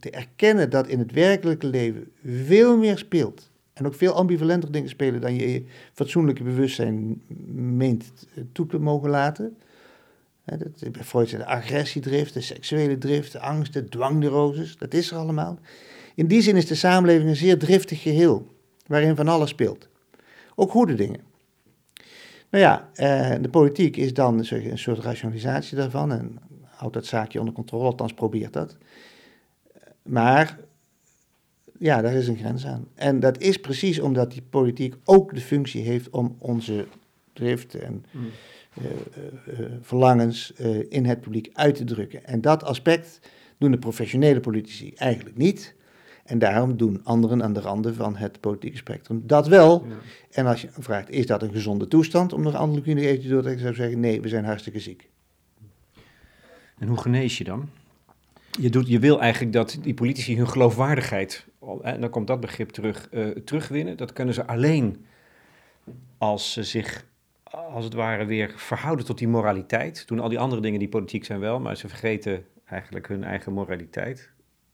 [0.00, 4.88] te erkennen dat in het werkelijke leven veel meer speelt en ook veel ambivalenter dingen
[4.88, 7.22] spelen dan je je fatsoenlijke bewustzijn
[7.54, 8.12] meent
[8.52, 9.56] toe te mogen laten.
[10.44, 15.16] dat, bij Freud de agressiedrift, de seksuele drift, de angst, de dwangneuroses, dat is er
[15.16, 15.58] allemaal.
[16.14, 18.46] In die zin is de samenleving een zeer driftig geheel,
[18.86, 19.88] waarin van alles speelt.
[20.54, 21.31] Ook goede dingen.
[22.52, 27.38] Nou ja, eh, de politiek is dan een soort rationalisatie daarvan en houdt dat zaakje
[27.38, 28.76] onder controle, althans probeert dat.
[30.02, 30.58] Maar
[31.78, 32.88] ja, daar is een grens aan.
[32.94, 36.86] En dat is precies omdat die politiek ook de functie heeft om onze
[37.32, 38.30] driften en mm.
[38.78, 40.52] uh, uh, verlangens
[40.88, 42.24] in het publiek uit te drukken.
[42.24, 43.20] En dat aspect
[43.58, 45.74] doen de professionele politici eigenlijk niet.
[46.24, 49.86] En daarom doen anderen aan de randen van het politieke spectrum dat wel.
[50.30, 53.42] En als je vraagt, is dat een gezonde toestand om nog andere even door te
[53.42, 55.08] trekken, zou ik zeggen, nee, we zijn hartstikke ziek.
[56.78, 57.68] En hoe genees je dan?
[58.60, 61.46] Je, doet, je wil eigenlijk dat die politici hun geloofwaardigheid,
[61.82, 63.96] en dan komt dat begrip terug, uh, terugwinnen.
[63.96, 65.04] Dat kunnen ze alleen
[66.18, 67.06] als ze zich,
[67.44, 70.08] als het ware, weer verhouden tot die moraliteit.
[70.08, 73.52] Doen al die andere dingen die politiek zijn wel, maar ze vergeten eigenlijk hun eigen
[73.52, 74.31] moraliteit.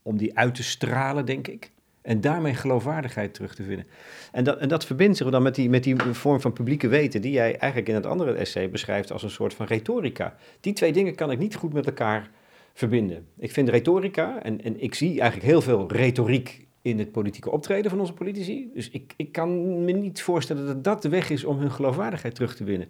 [0.08, 1.70] Om die uit te stralen, denk ik.
[2.02, 3.86] En daarmee geloofwaardigheid terug te vinden.
[4.32, 7.20] En dat, en dat verbindt zich dan met die, met die vorm van publieke weten,
[7.20, 10.36] die jij eigenlijk in het andere essay beschrijft als een soort van retorica.
[10.60, 12.30] Die twee dingen kan ik niet goed met elkaar
[12.74, 13.26] verbinden.
[13.38, 17.90] Ik vind retorica, en, en ik zie eigenlijk heel veel retoriek in het politieke optreden
[17.90, 18.70] van onze politici.
[18.74, 22.34] Dus ik, ik kan me niet voorstellen dat dat de weg is om hun geloofwaardigheid
[22.34, 22.88] terug te winnen.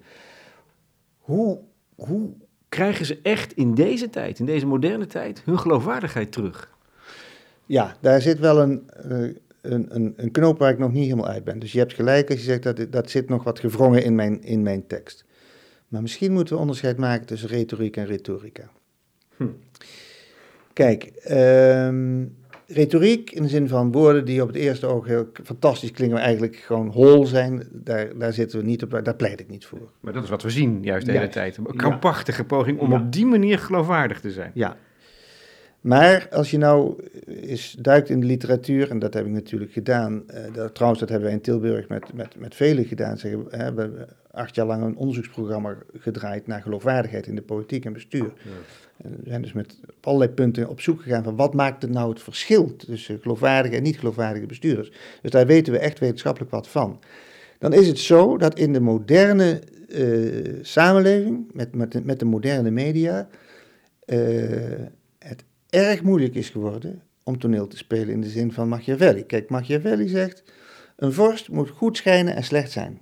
[1.18, 1.60] Hoe,
[1.94, 2.30] hoe
[2.68, 6.76] krijgen ze echt in deze tijd, in deze moderne tijd, hun geloofwaardigheid terug?
[7.68, 9.18] Ja, daar zit wel een, eh,
[9.62, 11.58] een, een, een knoop waar ik nog niet helemaal uit ben.
[11.58, 14.42] Dus je hebt gelijk als je zegt dat dat zit nog wat gevrongen in mijn,
[14.42, 15.24] in mijn tekst.
[15.88, 18.70] Maar misschien moeten we onderscheid maken tussen retoriek en retorica.
[19.36, 19.44] Hm.
[20.72, 22.24] Kijk, ehm,
[22.66, 26.26] retoriek in de zin van woorden die op het eerste oog heel fantastisch klinken, maar
[26.26, 29.90] eigenlijk gewoon hol zijn, daar, daar zitten we niet op, daar pleit ik niet voor.
[30.00, 31.30] Maar dat is wat we zien juist de hele Ja.
[31.30, 31.56] tijd.
[31.56, 33.00] Een krampachtige poging om Ja.
[33.00, 34.50] op die manier geloofwaardig te zijn.
[34.54, 34.76] Ja.
[35.80, 40.22] Maar als je nou eens duikt in de literatuur, en dat heb ik natuurlijk gedaan,
[40.26, 43.56] eh, dat, trouwens dat hebben wij in Tilburg met, met, met velen gedaan, zeggen, we,
[43.56, 48.32] hebben acht jaar lang een onderzoeksprogramma gedraaid naar geloofwaardigheid in de politiek en bestuur.
[48.96, 52.10] En we zijn dus met allerlei punten op zoek gegaan van wat maakt het nou
[52.10, 54.92] het verschil tussen geloofwaardige en niet geloofwaardige bestuurders.
[55.22, 57.00] Dus daar weten we echt wetenschappelijk wat van.
[57.58, 62.70] Dan is het zo dat in de moderne eh, samenleving, met, met, met de moderne
[62.70, 63.28] media,
[64.04, 64.18] eh,
[65.70, 69.24] erg moeilijk is geworden om toneel te spelen in de zin van Machiavelli.
[69.24, 70.42] Kijk, Machiavelli zegt,
[70.96, 73.00] een vorst moet goed schijnen en slecht zijn.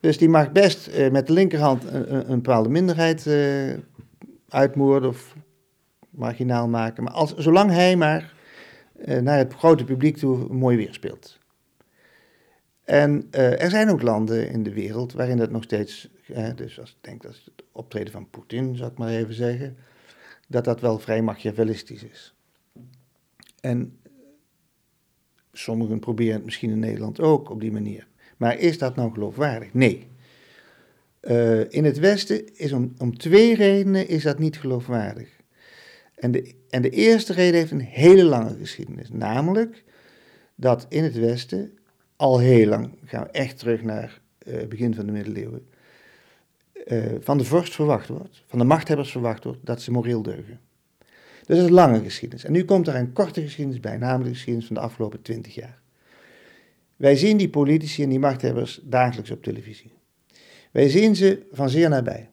[0.00, 3.74] Dus die mag best eh, met de linkerhand een, een, bepaalde minderheid eh,
[4.48, 5.34] uitmoorden of
[6.10, 7.02] marginaal maken.
[7.02, 8.34] Maar als, zolang hij maar
[8.98, 11.38] eh, naar het grote publiek toe mooi weer speelt.
[12.84, 16.08] En er zijn ook landen in de wereld waarin dat nog steeds,
[16.54, 19.76] dus als ik denk dat het optreden van Poetin, zou ik maar even zeggen,
[20.48, 22.34] dat dat wel vrij machiavellistisch is.
[23.60, 23.98] En
[25.52, 28.06] sommigen proberen het misschien in Nederland ook op die manier.
[28.36, 29.74] Maar is dat nou geloofwaardig?
[29.74, 30.06] Nee.
[31.20, 35.28] Eh, in het Westen is om, om twee redenen is dat niet geloofwaardig.
[36.14, 39.10] En de, en de eerste reden heeft een hele lange geschiedenis.
[39.10, 39.84] Namelijk
[40.54, 41.78] dat in het Westen
[42.16, 45.68] al heel lang, gaan we echt terug naar het begin van de middeleeuwen,
[46.86, 50.60] eh, van de vorst verwacht wordt, van de machthebbers verwacht wordt, dat ze moreel deugen.
[50.98, 52.44] Dus dat is een lange geschiedenis.
[52.44, 55.54] En nu komt er een korte geschiedenis bij, namelijk de geschiedenis van de afgelopen twintig
[55.54, 55.80] jaar.
[56.96, 59.92] Wij zien die politici en die machthebbers dagelijks op televisie.
[60.70, 62.30] Wij zien ze van zeer nabij.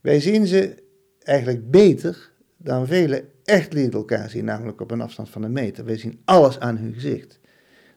[0.00, 0.82] Wij zien ze
[1.18, 5.84] eigenlijk beter dan velen echt leren elkaar zien, namelijk op een afstand van een meter.
[5.84, 7.40] Wij zien alles aan hun gezicht.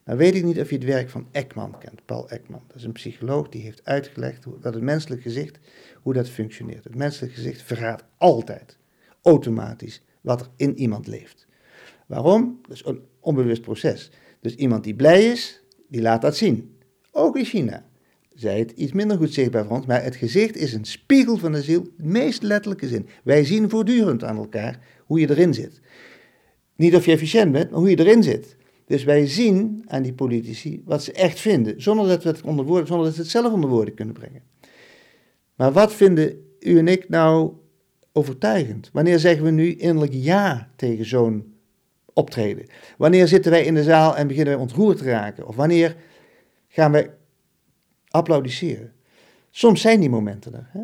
[0.05, 2.63] Nou weet ik niet of je het werk van Ekman kent, Paul Ekman.
[2.67, 5.59] Dat is een psycholoog die heeft uitgelegd hoe, dat het menselijk gezicht,
[6.01, 6.83] hoe dat functioneert.
[6.83, 8.77] Het menselijk gezicht verraadt altijd,
[9.21, 11.47] automatisch, wat er in iemand leeft.
[12.07, 12.59] Waarom?
[12.61, 14.11] Dat is een onbewust proces.
[14.39, 16.77] Dus iemand die blij is, die laat dat zien.
[17.11, 17.85] Ook in China.
[18.33, 21.51] Zij het iets minder goed zichtbaar voor ons, maar het gezicht is een spiegel van
[21.51, 23.07] de ziel, de meest letterlijke zin.
[23.23, 25.81] Wij zien voortdurend aan elkaar hoe je erin zit.
[26.75, 28.55] Niet of je efficiënt bent, maar hoe je erin zit.
[28.91, 32.65] Dus wij zien aan die politici wat ze echt vinden, zonder dat we het onder
[32.65, 34.41] woorden, zonder dat ze het zelf onder woorden kunnen brengen.
[35.55, 37.53] Maar wat vinden u en ik nou
[38.11, 38.89] overtuigend?
[38.93, 41.53] Wanneer zeggen we nu innerlijk ja tegen zo'n
[42.13, 42.65] optreden?
[42.97, 45.47] Wanneer zitten wij in de zaal en beginnen wij ontroerd te raken?
[45.47, 45.95] Of wanneer
[46.67, 47.09] gaan wij
[48.09, 48.93] applaudisseren?
[49.49, 50.69] Soms zijn die momenten er.
[50.71, 50.81] Hè?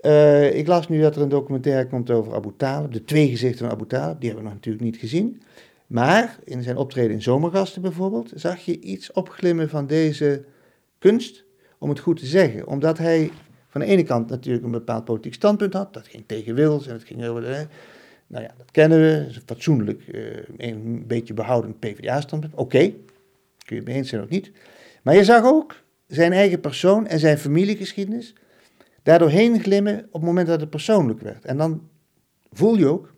[0.00, 3.66] Uh, ik las nu dat er een documentaire komt over Abu Talib, de twee gezichten
[3.66, 5.42] van Abu Talib, die hebben we nog natuurlijk niet gezien.
[5.92, 10.44] Maar in zijn optreden in Zomergasten bijvoorbeeld, zag je iets opglimmen van deze
[10.98, 11.44] kunst,
[11.78, 12.66] om het goed te zeggen.
[12.66, 13.30] Omdat hij
[13.68, 16.92] van de ene kant natuurlijk een bepaald politiek standpunt had, dat ging tegen Wils en
[16.92, 17.66] het ging de...
[18.26, 22.54] Nou ja, dat kennen we, dat fatsoenlijk, uh, een beetje behoudend PvdA-standpunt.
[22.54, 22.96] Oké, kun
[23.66, 24.50] je het mee eens zijn of niet.
[25.02, 28.34] Maar je zag ook zijn eigen persoon en zijn familiegeschiedenis
[29.02, 31.44] daardoorheen glimmen op het moment dat het persoonlijk werd.
[31.44, 31.88] En dan
[32.52, 33.12] voel je ook,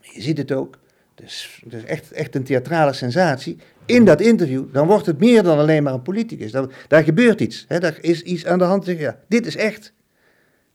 [0.00, 0.79] je ziet het ook,
[1.20, 3.58] dus is echt, echt een theatrale sensatie.
[3.86, 6.52] In dat interview, dan wordt het meer dan alleen maar een politicus.
[6.52, 7.64] Dan, daar gebeurt iets.
[7.68, 8.86] Hè, daar is iets aan de hand.
[8.86, 9.92] Ja, dit is echt.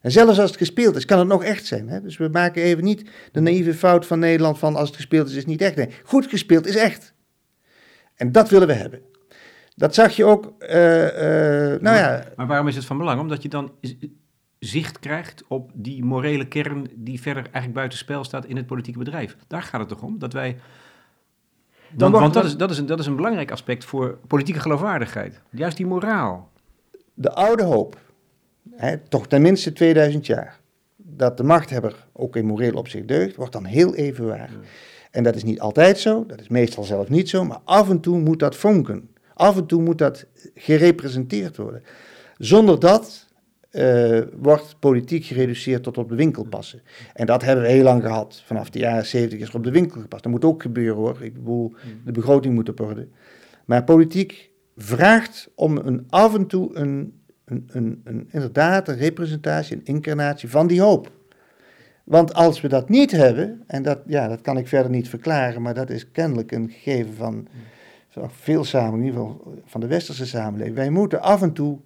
[0.02, 1.90] En zelfs als het gespeeld is, kan het nog echt zijn.
[1.90, 2.02] Hè?
[2.02, 5.32] Dus we maken even niet de naïeve fout van Nederland van als het gespeeld is,
[5.32, 5.76] is het niet echt.
[5.76, 7.14] Nee, goed gespeeld is echt.
[8.16, 9.02] En dat willen we hebben.
[9.76, 12.10] Dat zag je ook, uh, uh, nou ja...
[12.10, 13.20] Maar, maar waarom is het van belang?
[13.20, 13.72] Omdat je dan
[14.60, 19.38] zicht krijgt op die morele kern die verder eigenlijk buitenspel staat in het politieke bedrijf.
[19.48, 20.58] Daar gaat het toch om, dat wij...
[21.92, 25.42] Dan, want dat is, dat, is een, dat is een belangrijk aspect voor politieke geloofwaardigheid.
[25.50, 26.52] Juist die moraal.
[27.14, 27.98] De oude hoop,
[28.72, 30.60] hè, toch tenminste 2000 jaar,
[30.96, 34.52] dat de machthebber ook in moreel opzicht deugt, wordt dan heel even waar.
[34.52, 34.58] Ja.
[35.12, 38.00] En dat is niet altijd zo, dat is meestal zelf niet zo, maar af en
[38.00, 39.10] toe moet dat vonken.
[39.34, 41.84] Af en toe moet dat gerepresenteerd worden.
[42.38, 43.25] Zonder dat
[43.76, 46.82] uh, wordt politiek gereduceerd tot op de winkel passen.
[47.14, 48.44] En dat hebben we heel lang gehad.
[48.46, 50.24] Vanaf de jaren 70 is er op de winkel gepast.
[50.24, 51.18] Dat moet ook gebeuren hoor.
[51.22, 51.74] Ik bedoel,
[52.06, 53.08] de begroting moet op orde.
[53.66, 57.14] Maar politiek vraagt om een, af en toe een,
[57.46, 61.12] een, een, een, inderdaad een representatie, een incarnatie van die hoop.
[62.04, 65.62] Want als we dat niet hebben, en dat, ja, dat kan ik verder niet verklaren,
[65.62, 67.48] maar dat is kennelijk een gegeven van,
[68.10, 70.76] van veel samen, in ieder geval van de westerse samenleving.
[70.76, 71.80] Wij moeten af en toe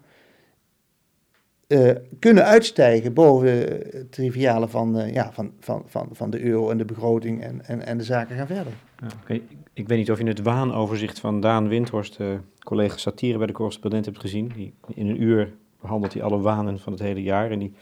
[1.70, 6.70] uh, kunnen uitstijgen boven het triviale van, uh, ja, van, van, van, van de euro
[6.70, 8.74] en de begroting en, en, en de zaken gaan verder.
[8.98, 9.40] Ja.
[9.74, 12.28] Ik weet niet of je het waanoverzicht van Daan Windhorst, uh,
[12.60, 14.52] collega satire bij de correspondent, hebt gezien.
[14.56, 17.74] Die, in een uur behandelt hij alle wanen van het hele jaar en die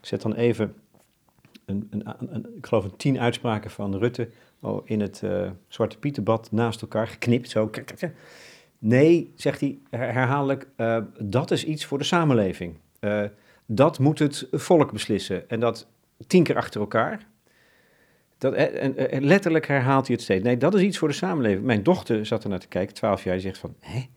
[0.00, 0.74] zet dan even,
[1.64, 4.28] een, een, een, ik geloof een tien uitspraken van Rutte
[4.84, 5.22] in het
[5.68, 7.50] Zwarte Pietenbad naast elkaar geknipt.
[7.50, 7.70] Zo.
[8.78, 10.68] Nee, zegt hij herhaaldelijk,
[11.18, 12.74] dat is iets voor de samenleving.
[13.06, 13.22] Uh,
[13.66, 15.48] dat moet het volk beslissen.
[15.48, 15.88] En dat
[16.26, 17.26] tien keer achter elkaar.
[18.38, 20.44] Dat, eh, en, en, letterlijk herhaalt hij het steeds.
[20.44, 21.64] Nee, dat is iets voor de samenleving.
[21.64, 23.74] Mijn dochter zat er naar te kijken, twaalf jaar, die zegt van...
[23.80, 24.08] Hé,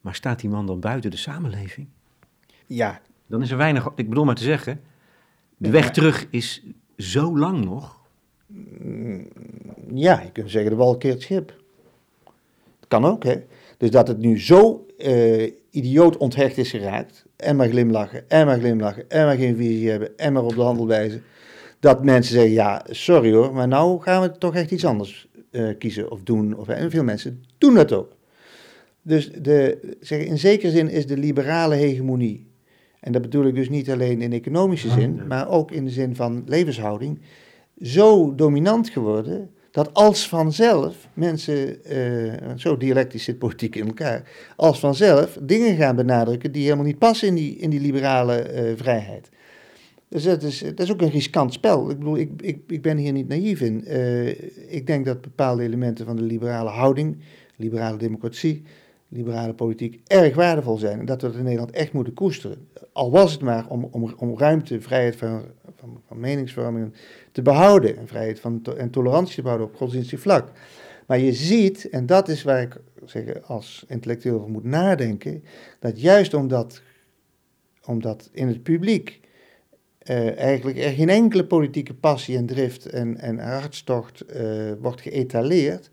[0.00, 1.88] maar staat die man dan buiten de samenleving?
[2.66, 3.00] Ja.
[3.26, 3.88] Dan is er weinig...
[3.94, 4.80] Ik bedoel maar te zeggen,
[5.56, 6.62] de weg terug is
[6.96, 8.00] zo lang nog.
[8.46, 9.28] Mm,
[9.94, 11.46] ja, je kunt zeggen de wal keert schip.
[12.78, 13.42] Dat kan ook, hè.
[13.76, 18.58] Dus dat het nu zo uh, idioot onthecht is geraakt en maar glimlachen, en maar
[18.58, 21.22] glimlachen, en maar geen visie hebben, en maar op de handel wijzen.
[21.80, 25.68] Dat mensen zeggen, ja, sorry hoor, maar nou gaan we toch echt iets anders uh,
[25.78, 26.56] kiezen of doen.
[26.56, 28.16] Of, en veel mensen doen dat ook.
[29.02, 32.46] Dus de, zeg, in zekere zin is de liberale hegemonie,
[33.00, 36.14] en dat bedoel ik dus niet alleen in economische zin, maar ook in de zin
[36.14, 37.20] van levenshouding,
[37.80, 44.78] zo dominant geworden dat als vanzelf mensen, uh, zo dialectisch zit politiek in elkaar, als
[44.78, 49.28] vanzelf dingen gaan benadrukken die helemaal niet passen in die, in die liberale uh, vrijheid.
[50.08, 51.90] Dus dat is, dat is ook een riskant spel.
[51.90, 53.84] Ik bedoel, ik, ik, ik ben hier niet naïef in.
[53.86, 54.28] Uh,
[54.72, 57.16] ik denk dat bepaalde elementen van de liberale houding,
[57.56, 58.62] liberale democratie,
[59.08, 60.98] liberale politiek erg waardevol zijn.
[60.98, 62.68] En dat we dat in Nederland echt moeten koesteren.
[62.92, 65.42] Al was het maar om, om, om ruimte, vrijheid van,
[65.76, 66.92] van, van meningsvorming
[67.32, 67.96] te behouden.
[67.96, 70.50] En vrijheid van en tolerantie te behouden op godsdienstig vlak.
[71.06, 75.44] Maar je ziet, en dat is waar ik zeg, als intellectueel over moet nadenken,
[75.78, 76.82] dat juist omdat,
[77.84, 79.20] omdat in het publiek
[80.10, 85.90] uh, eigenlijk er geen enkele politieke passie en drift en, en hartstocht uh, wordt geëtaleerd,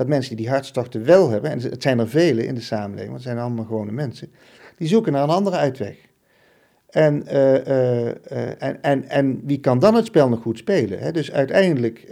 [0.00, 3.10] dat mensen die die hartstochten wel hebben, en het zijn er vele in de samenleving,
[3.10, 4.28] want het zijn allemaal gewone mensen,
[4.76, 5.96] die zoeken naar een andere uitweg.
[6.90, 8.06] En, uh, uh,
[8.62, 10.98] en, en, en wie kan dan het spel nog goed spelen?
[10.98, 11.12] Hè?
[11.12, 12.06] Dus uiteindelijk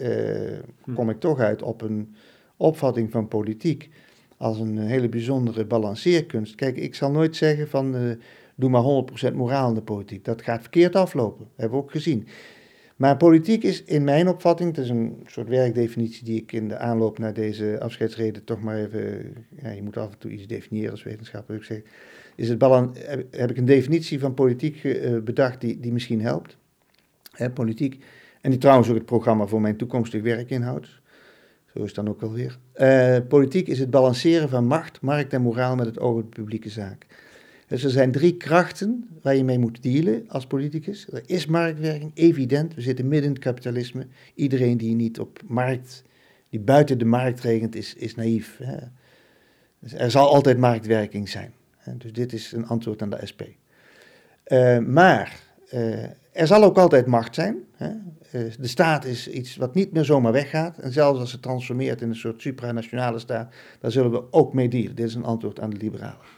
[0.85, 0.95] hm.
[0.95, 2.15] kom ik toch uit op een
[2.57, 3.91] opvatting van politiek
[4.37, 6.55] als een hele bijzondere balanceerkunst.
[6.55, 8.17] Kijk, ik zal nooit zeggen van
[8.55, 10.25] doe maar 100% moraal in de politiek.
[10.25, 12.29] Dat gaat verkeerd aflopen, hebben we ook gezien.
[12.99, 16.77] Maar politiek is in mijn opvatting, het is een soort werkdefinitie die ik in de
[16.77, 20.91] aanloop naar deze afscheidsreden toch maar even, ja, je moet af en toe iets definiëren
[20.91, 21.81] als wetenschapper, ik zeg,
[22.35, 22.99] is het balans,
[23.31, 26.57] heb, ik een definitie van politiek uh, bedacht die, die misschien helpt.
[27.33, 28.05] Hè, politiek,
[28.41, 31.01] en die trouwens ook het programma voor mijn toekomstig werk inhoudt.
[31.67, 32.59] Zo is het dan ook alweer.
[32.77, 36.41] Uh, politiek is het balanceren van macht, markt en moraal met het oog op de
[36.41, 37.07] publieke zaak.
[37.69, 41.09] Dus er zijn drie krachten waar je mee moet dealen als politicus.
[41.13, 42.75] Er is marktwerking, evident.
[42.75, 44.07] We zitten midden in het kapitalisme.
[44.35, 46.03] Iedereen die niet op markt,
[46.49, 48.59] die buiten de markt regent, is, is naïef.
[48.63, 48.77] Hè?
[49.79, 51.53] Dus er zal altijd marktwerking zijn.
[51.97, 53.43] Dus dit is een antwoord aan de SP.
[54.45, 55.41] Eh, maar
[55.75, 57.57] uh, er zal ook altijd macht zijn.
[57.77, 57.89] Hè?
[57.89, 60.79] Uh, de staat is iets wat niet meer zomaar weggaat.
[60.79, 64.69] En zelfs als het transformeert in een soort supranationale staat, daar zullen we ook mee
[64.69, 64.95] dealen.
[64.95, 66.38] Dit is een antwoord aan de liberalen.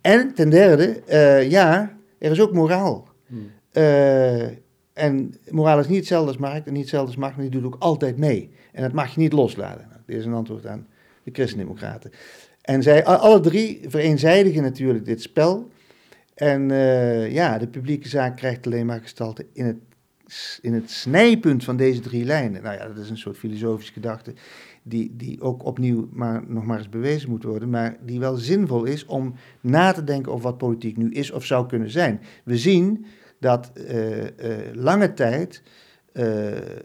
[0.00, 1.02] En ten derde,
[1.48, 3.08] ja, er is ook moraal.
[3.26, 3.50] Hmm.
[4.92, 7.74] en moraal is niet hetzelfde als markt en niet hetzelfde als macht, maar die doet
[7.74, 8.50] ook altijd mee.
[8.72, 9.86] En dat mag je niet loslaten.
[9.88, 10.86] Nou, dit is een antwoord aan
[11.22, 12.10] de christendemocraten.
[12.62, 15.70] En zij, alle drie vereenzijdigen natuurlijk dit spel.
[16.34, 19.76] En uh, ja, de publieke zaak krijgt alleen maar gestalte in het,
[20.60, 22.62] in het snijpunt van deze drie lijnen.
[22.62, 24.34] Nou ja, dat is een soort filosofische gedachte
[24.88, 28.84] die, die ook opnieuw maar, nog maar eens bewezen moet worden, maar die wel zinvol
[28.84, 32.20] is om na te denken over wat politiek nu is of zou kunnen zijn.
[32.44, 33.06] We zien
[33.40, 34.28] dat uh, uh,
[34.72, 35.62] lange tijd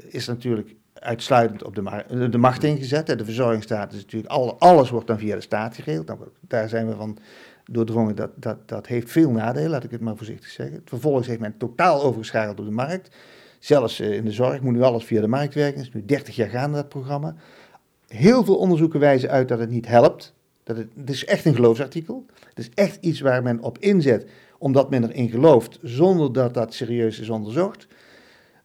[0.08, 3.08] is natuurlijk uitsluitend op de, de macht ingezet.
[3.08, 6.08] De verzorgingsstaat is natuurlijk, alles wordt dan via de staat geregeld.
[6.08, 7.18] Nou, daar zijn we van
[7.66, 10.82] doordrongen, dat, dat, dat heeft veel nadelen, laat ik het maar voorzichtig zeggen.
[10.86, 13.16] Vervolgens heeft men totaal overgeschakeld op de markt.
[13.60, 15.80] Zelfs eh, in de zorg moet nu alles via de markt werken.
[15.80, 17.36] Het is nu 30 jaar gaande dat programma.
[18.12, 20.34] Heel veel onderzoeken wijzen uit dat het niet helpt.
[20.64, 22.26] Dat het, het is echt een geloofsartikel.
[22.48, 24.26] Het is echt iets waar men op inzet,
[24.58, 27.88] omdat men erin gelooft, zonder dat dat serieus is onderzocht.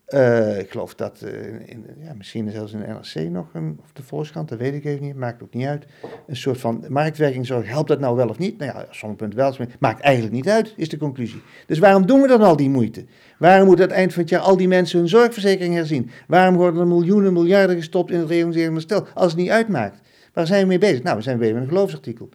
[0.08, 3.92] Uh, ik geloof dat uh, in, ja, misschien zelfs in de NRC nog, een, of
[3.92, 5.86] de Volkskrant, dat weet ik even niet, maakt ook niet uit.
[6.26, 8.58] Een soort van marktwerking zorg, helpt dat nou wel of niet?
[8.58, 11.42] Nou ja, sommige punten wel, maakt eigenlijk niet uit, is de conclusie.
[11.66, 13.04] Dus waarom doen we dan al die moeite?
[13.38, 16.10] Waarom moet aan het eind van het jaar al die mensen hun zorgverzekering herzien?
[16.26, 20.00] Waarom worden er miljoenen, miljarden gestopt in het realiseren stel, als het niet uitmaakt?
[20.32, 21.02] Waar zijn we mee bezig?
[21.02, 22.28] Nou, we zijn bezig met een geloofsartikel.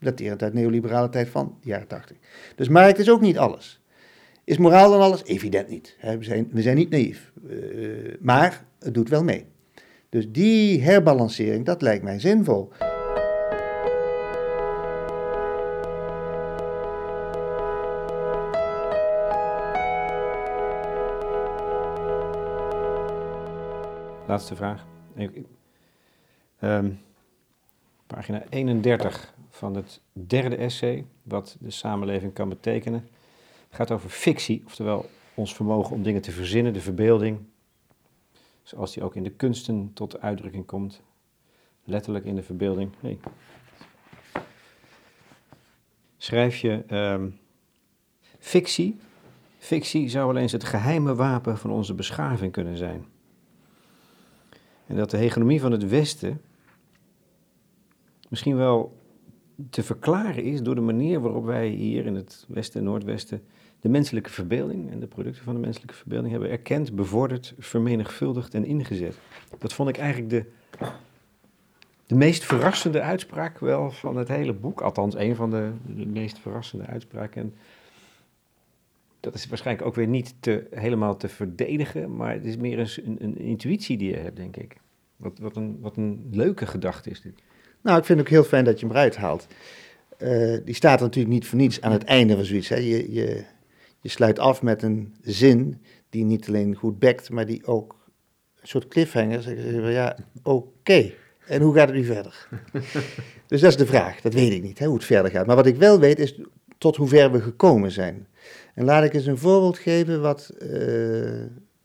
[0.00, 2.16] Daterend uit neoliberale tijd van de jaren 80.
[2.56, 3.77] Dus markt is ook niet alles.
[4.48, 5.24] Is moraal dan alles?
[5.24, 5.96] Evident niet.
[6.00, 7.32] We zijn, we zijn niet naïef.
[7.46, 9.46] Uh, maar het doet wel mee.
[10.08, 12.68] Dus die herbalancering, dat lijkt mij zinvol.
[24.26, 24.86] Laatste vraag.
[26.60, 27.00] Um,
[28.06, 33.08] pagina 31 van het derde essay, wat de samenleving kan betekenen.
[33.68, 37.38] Het gaat over fictie, oftewel ons vermogen om dingen te verzinnen, de verbeelding,
[38.62, 41.02] zoals die ook in de kunsten tot uitdrukking komt,
[41.84, 42.90] letterlijk in de verbeelding.
[43.00, 43.18] Hey.
[46.16, 47.38] Schrijf je um,
[48.38, 48.96] fictie?
[49.58, 53.06] Fictie zou wel eens het geheime wapen van onze beschaving kunnen zijn.
[54.86, 56.40] En dat de hegemonie van het Westen
[58.28, 58.96] misschien wel
[59.70, 63.42] te verklaren is door de manier waarop wij hier in het Westen en Noordwesten
[63.80, 68.64] de menselijke verbeelding en de producten van de menselijke verbeelding hebben erkend, bevorderd, vermenigvuldigd en
[68.64, 69.18] ingezet.
[69.58, 70.44] Dat vond ik eigenlijk de,
[72.06, 74.80] de meest verrassende uitspraak wel van het hele boek.
[74.80, 75.70] Althans, een van de,
[76.06, 77.42] meest verrassende uitspraken.
[77.42, 77.54] En
[79.20, 82.88] dat is waarschijnlijk ook weer niet te, helemaal te verdedigen, maar het is meer een,
[83.04, 84.76] een, een intuïtie die je hebt, denk ik.
[85.16, 87.42] Wat, wat, een, wat een leuke gedachte is dit.
[87.80, 89.46] Nou, ik vind het ook heel fijn dat je hem eruit haalt.
[90.18, 92.68] Uh, die staat natuurlijk niet voor niets aan het einde van zoiets.
[92.68, 92.76] Hè.
[92.76, 93.44] Je, je,
[94.00, 97.96] je sluit af met een zin die niet alleen goed bekt, maar die ook
[98.60, 99.60] een soort cliffhanger zegt.
[99.62, 101.12] Van, ja, oké.
[101.46, 102.48] En hoe gaat het nu verder?
[103.46, 104.20] dus dat is de vraag.
[104.20, 105.46] Dat weet ik niet, hè, hoe het verder gaat.
[105.46, 106.40] Maar wat ik wel weet is
[106.78, 108.26] tot hoe ver we gekomen zijn.
[108.74, 111.42] En laat ik eens een voorbeeld geven wat, uh,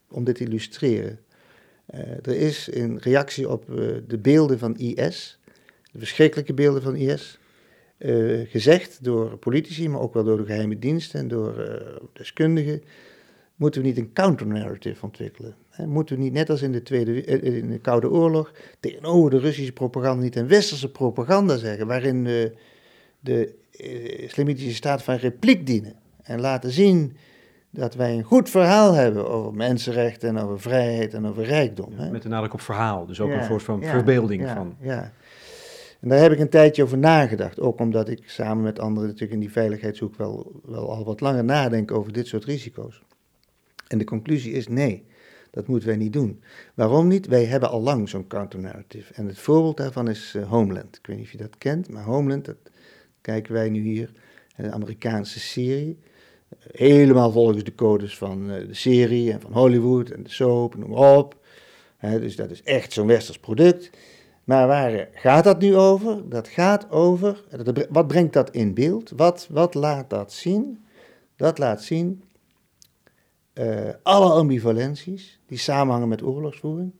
[0.09, 1.19] om dit te illustreren.
[1.93, 5.39] Uh, er is in reactie op uh, de beelden van IS
[5.93, 7.39] de verschrikkelijke beelden van IS,
[8.03, 11.73] uh, eh, gezegd door politici, maar ook wel door de geheime diensten en door uh,
[12.13, 12.83] deskundigen,
[13.55, 15.55] moeten we niet een counter-narrative ontwikkelen.
[15.69, 15.87] Hè?
[15.87, 19.39] Moeten we niet, net als in de, tweede, eh, in de Koude Oorlog, tegenover de
[19.39, 22.53] Russische propaganda niet een westerse propaganda zeggen, waarin de,
[23.19, 23.53] de
[24.17, 27.17] islamitische staat van repliek dienen en laten zien
[27.69, 31.93] dat wij een goed verhaal hebben over mensenrechten en over vrijheid en over rijkdom.
[31.95, 32.11] Hè?
[32.11, 34.75] Met een nadruk op verhaal, dus ook een soort van verbeelding ja, van.
[34.79, 35.11] Ja.
[36.03, 37.59] En daar heb ik een tijdje over nagedacht.
[37.59, 41.43] Ook omdat ik samen met anderen natuurlijk in die veiligheidshoek wel, wel al wat langer
[41.43, 43.01] nadenk over dit soort risico's.
[43.87, 45.05] En de conclusie is nee,
[45.51, 46.41] dat moeten wij niet doen.
[46.73, 47.27] Waarom niet?
[47.27, 49.13] Wij hebben al lang zo'n counter-narrative.
[49.13, 50.97] En het voorbeeld daarvan is uh, Homeland.
[50.97, 52.57] Ik weet niet of je dat kent, maar Homeland, dat
[53.21, 54.11] kijken wij nu hier.
[54.55, 55.99] Een Amerikaanse serie.
[56.71, 60.89] Helemaal volgens de codes van uh, de serie en van Hollywood en de soap, noem
[60.89, 61.37] maar op.
[61.99, 63.89] dus dat is echt zo'n westers product.
[64.43, 66.29] Maar waar gaat dat nu over?
[66.29, 67.43] Dat gaat over,
[67.89, 69.09] wat brengt dat in beeld?
[69.15, 70.85] Wat, wat laat dat zien?
[71.35, 72.23] Dat laat zien
[73.53, 76.91] uh, alle ambivalenties die samenhangen met oorlogsvoering.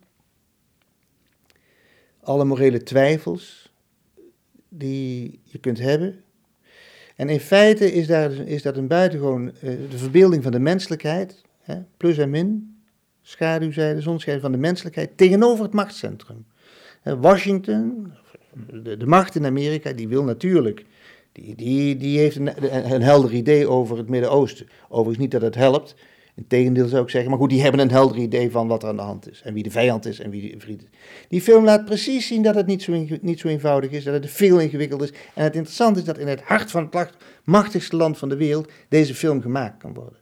[2.20, 3.74] Alle morele twijfels
[4.70, 6.24] die je kunt hebben.
[7.16, 9.52] En in feite is, daar, is dat een buitengewoon uh,
[9.90, 12.78] de verbeelding van de menselijkheid, hè, plus en min,
[13.22, 16.46] schaduwzijde, zonschijn van de menselijkheid, tegenover het machtscentrum.
[17.04, 18.12] Washington,
[18.84, 20.86] de, de, macht in Amerika, die wil natuurlijk,
[21.32, 24.68] die, die, die heeft een, een helder idee over het Midden-Oosten.
[24.90, 25.96] Overigens niet dat het helpt,
[26.36, 28.96] Integendeel zou ik zeggen, maar goed, die hebben een helder idee van wat er aan
[28.96, 29.42] de hand is.
[29.42, 30.90] En wie de vijand is en wie de vriend is.
[31.28, 34.32] Die film laat precies zien dat het niet zo, niet zo eenvoudig is, dat het
[34.32, 35.12] veel ingewikkeld is.
[35.34, 38.72] En het interessante is dat in het hart van het machtigste land van de wereld
[38.90, 40.18] deze film gemaakt kan worden.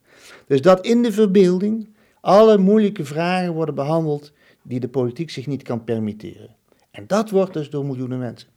[0.48, 1.90] Dus dat in de verbeelding
[2.22, 6.56] alle moeilijke vragen worden behandeld die de politiek zich niet kan permitteren.
[6.92, 8.50] En dat wordt dus door miljoenen mensen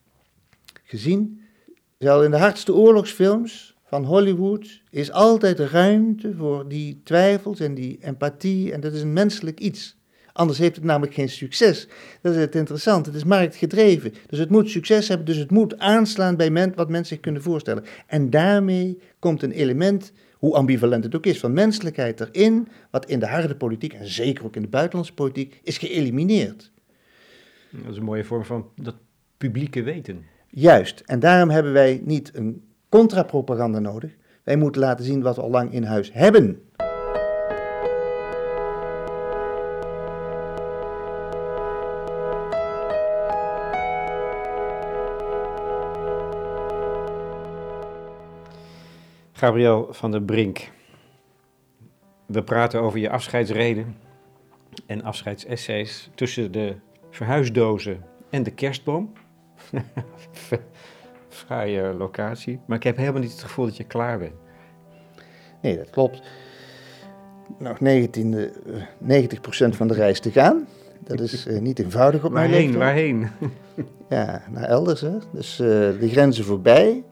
[0.85, 1.41] gezien.
[1.99, 7.99] Zelfs in de hardste oorlogsfilms van Hollywood is altijd ruimte voor die twijfels en die
[8.01, 8.73] empathie.
[8.73, 9.97] En dat is een menselijk iets.
[10.33, 11.89] Anders heeft het namelijk geen succes.
[12.23, 13.09] Dat is het interessante.
[13.09, 14.15] Het is marktgedreven.
[14.27, 15.27] Dus het moet succes hebben.
[15.27, 17.85] Dus het moet aanslaan bij men, wat mensen zich kunnen voorstellen.
[18.07, 22.69] En daarmee komt een element, hoe ambivalent het ook is, van menselijkheid erin.
[22.91, 26.73] Wat in de harde politiek, en zeker ook in de buitenlandse politiek, is geëlimineerd.
[27.83, 28.95] Dat is een mooie vorm van dat
[29.37, 30.25] publieke weten.
[30.49, 34.17] Juist, en daarom hebben wij niet een contrapropaganda nodig.
[34.43, 36.63] Wij moeten laten zien wat we al lang in huis hebben.
[49.33, 50.71] Gabriel van der Brink,
[52.27, 53.97] we praten over je afscheidsreden
[54.87, 56.75] en afscheidsessays tussen de
[57.15, 59.13] verhuisdozen en de kerstboom.
[61.29, 64.35] Fraaie locatie, maar ik heb helemaal niet het gevoel dat je klaar bent.
[65.63, 66.23] Nee, dat klopt.
[67.59, 70.67] Nog 19, uh, 90% van de reis te gaan.
[70.99, 73.29] Dat is uh, niet eenvoudig op mijn Waarheen, waarheen?
[74.09, 75.01] Ja, naar elders.
[75.01, 75.19] Hè?
[75.33, 77.05] Dus uh, de grenzen voorbij.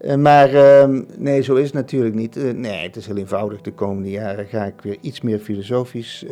[0.00, 2.36] Uh, maar uh, nee, zo is het natuurlijk niet.
[2.36, 3.60] Uh, nee, het is heel eenvoudig.
[3.60, 6.24] De komende jaren ga ik weer iets meer filosofisch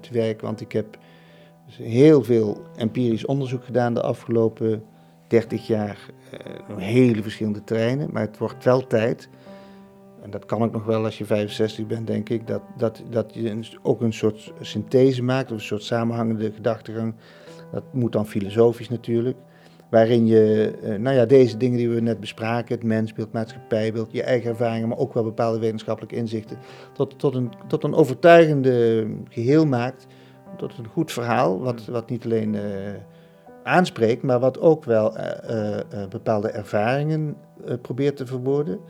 [0.00, 0.40] te werk.
[0.40, 0.98] Want ik heb
[1.68, 4.82] dus heel veel empirisch onderzoek gedaan de afgelopen
[5.26, 5.98] 30 jaar.
[6.70, 8.08] op hele verschillende terreinen.
[8.12, 9.28] Maar het wordt wel tijd.
[10.22, 12.46] En dat kan ook nog wel als je 65 bent, denk ik.
[12.46, 15.50] Dat, dat, dat je ook een soort synthese maakt.
[15.50, 17.14] Of een soort samenhangende gedachtegang.
[17.72, 19.36] Dat moet dan filosofisch natuurlijk
[19.90, 24.50] waarin je, nou ja, deze dingen die we net bespraken, het mensbeeld, maatschappijbeeld, je eigen
[24.50, 26.58] ervaringen, maar ook wel bepaalde wetenschappelijke inzichten,
[26.92, 30.06] tot, tot, een, tot een overtuigende geheel maakt,
[30.56, 32.62] tot een goed verhaal, wat, wat niet alleen uh,
[33.62, 37.36] aanspreekt, maar wat ook wel uh, uh, bepaalde ervaringen
[37.82, 38.80] probeert te verwoorden.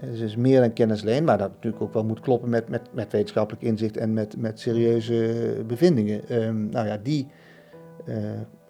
[0.00, 2.82] Dus is meer dan kennis alleen, maar dat natuurlijk ook wel moet kloppen met, met,
[2.92, 6.42] met wetenschappelijk inzicht en met, met serieuze bevindingen.
[6.42, 7.28] Um, nou ja, die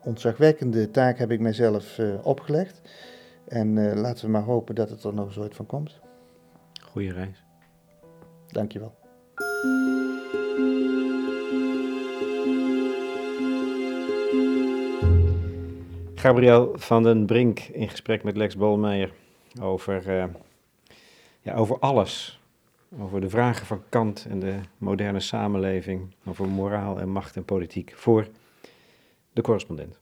[0.03, 2.81] ontzagwekkende taak heb ik mijzelf uh, opgelegd.
[3.49, 6.01] En laten we maar hopen dat het er nog eens ooit van komt.
[6.83, 7.45] Goeie reis.
[8.47, 8.95] Dankjewel.
[16.25, 19.13] Gabriel van den Brink in gesprek met Lex Bolmeijer
[19.61, 20.25] over, uh,
[21.41, 22.41] ja, over alles.
[22.99, 26.15] Over de vragen van Kant en de moderne samenleving.
[26.25, 28.29] Over moraal en macht en politiek voor
[29.33, 29.99] de correspondent.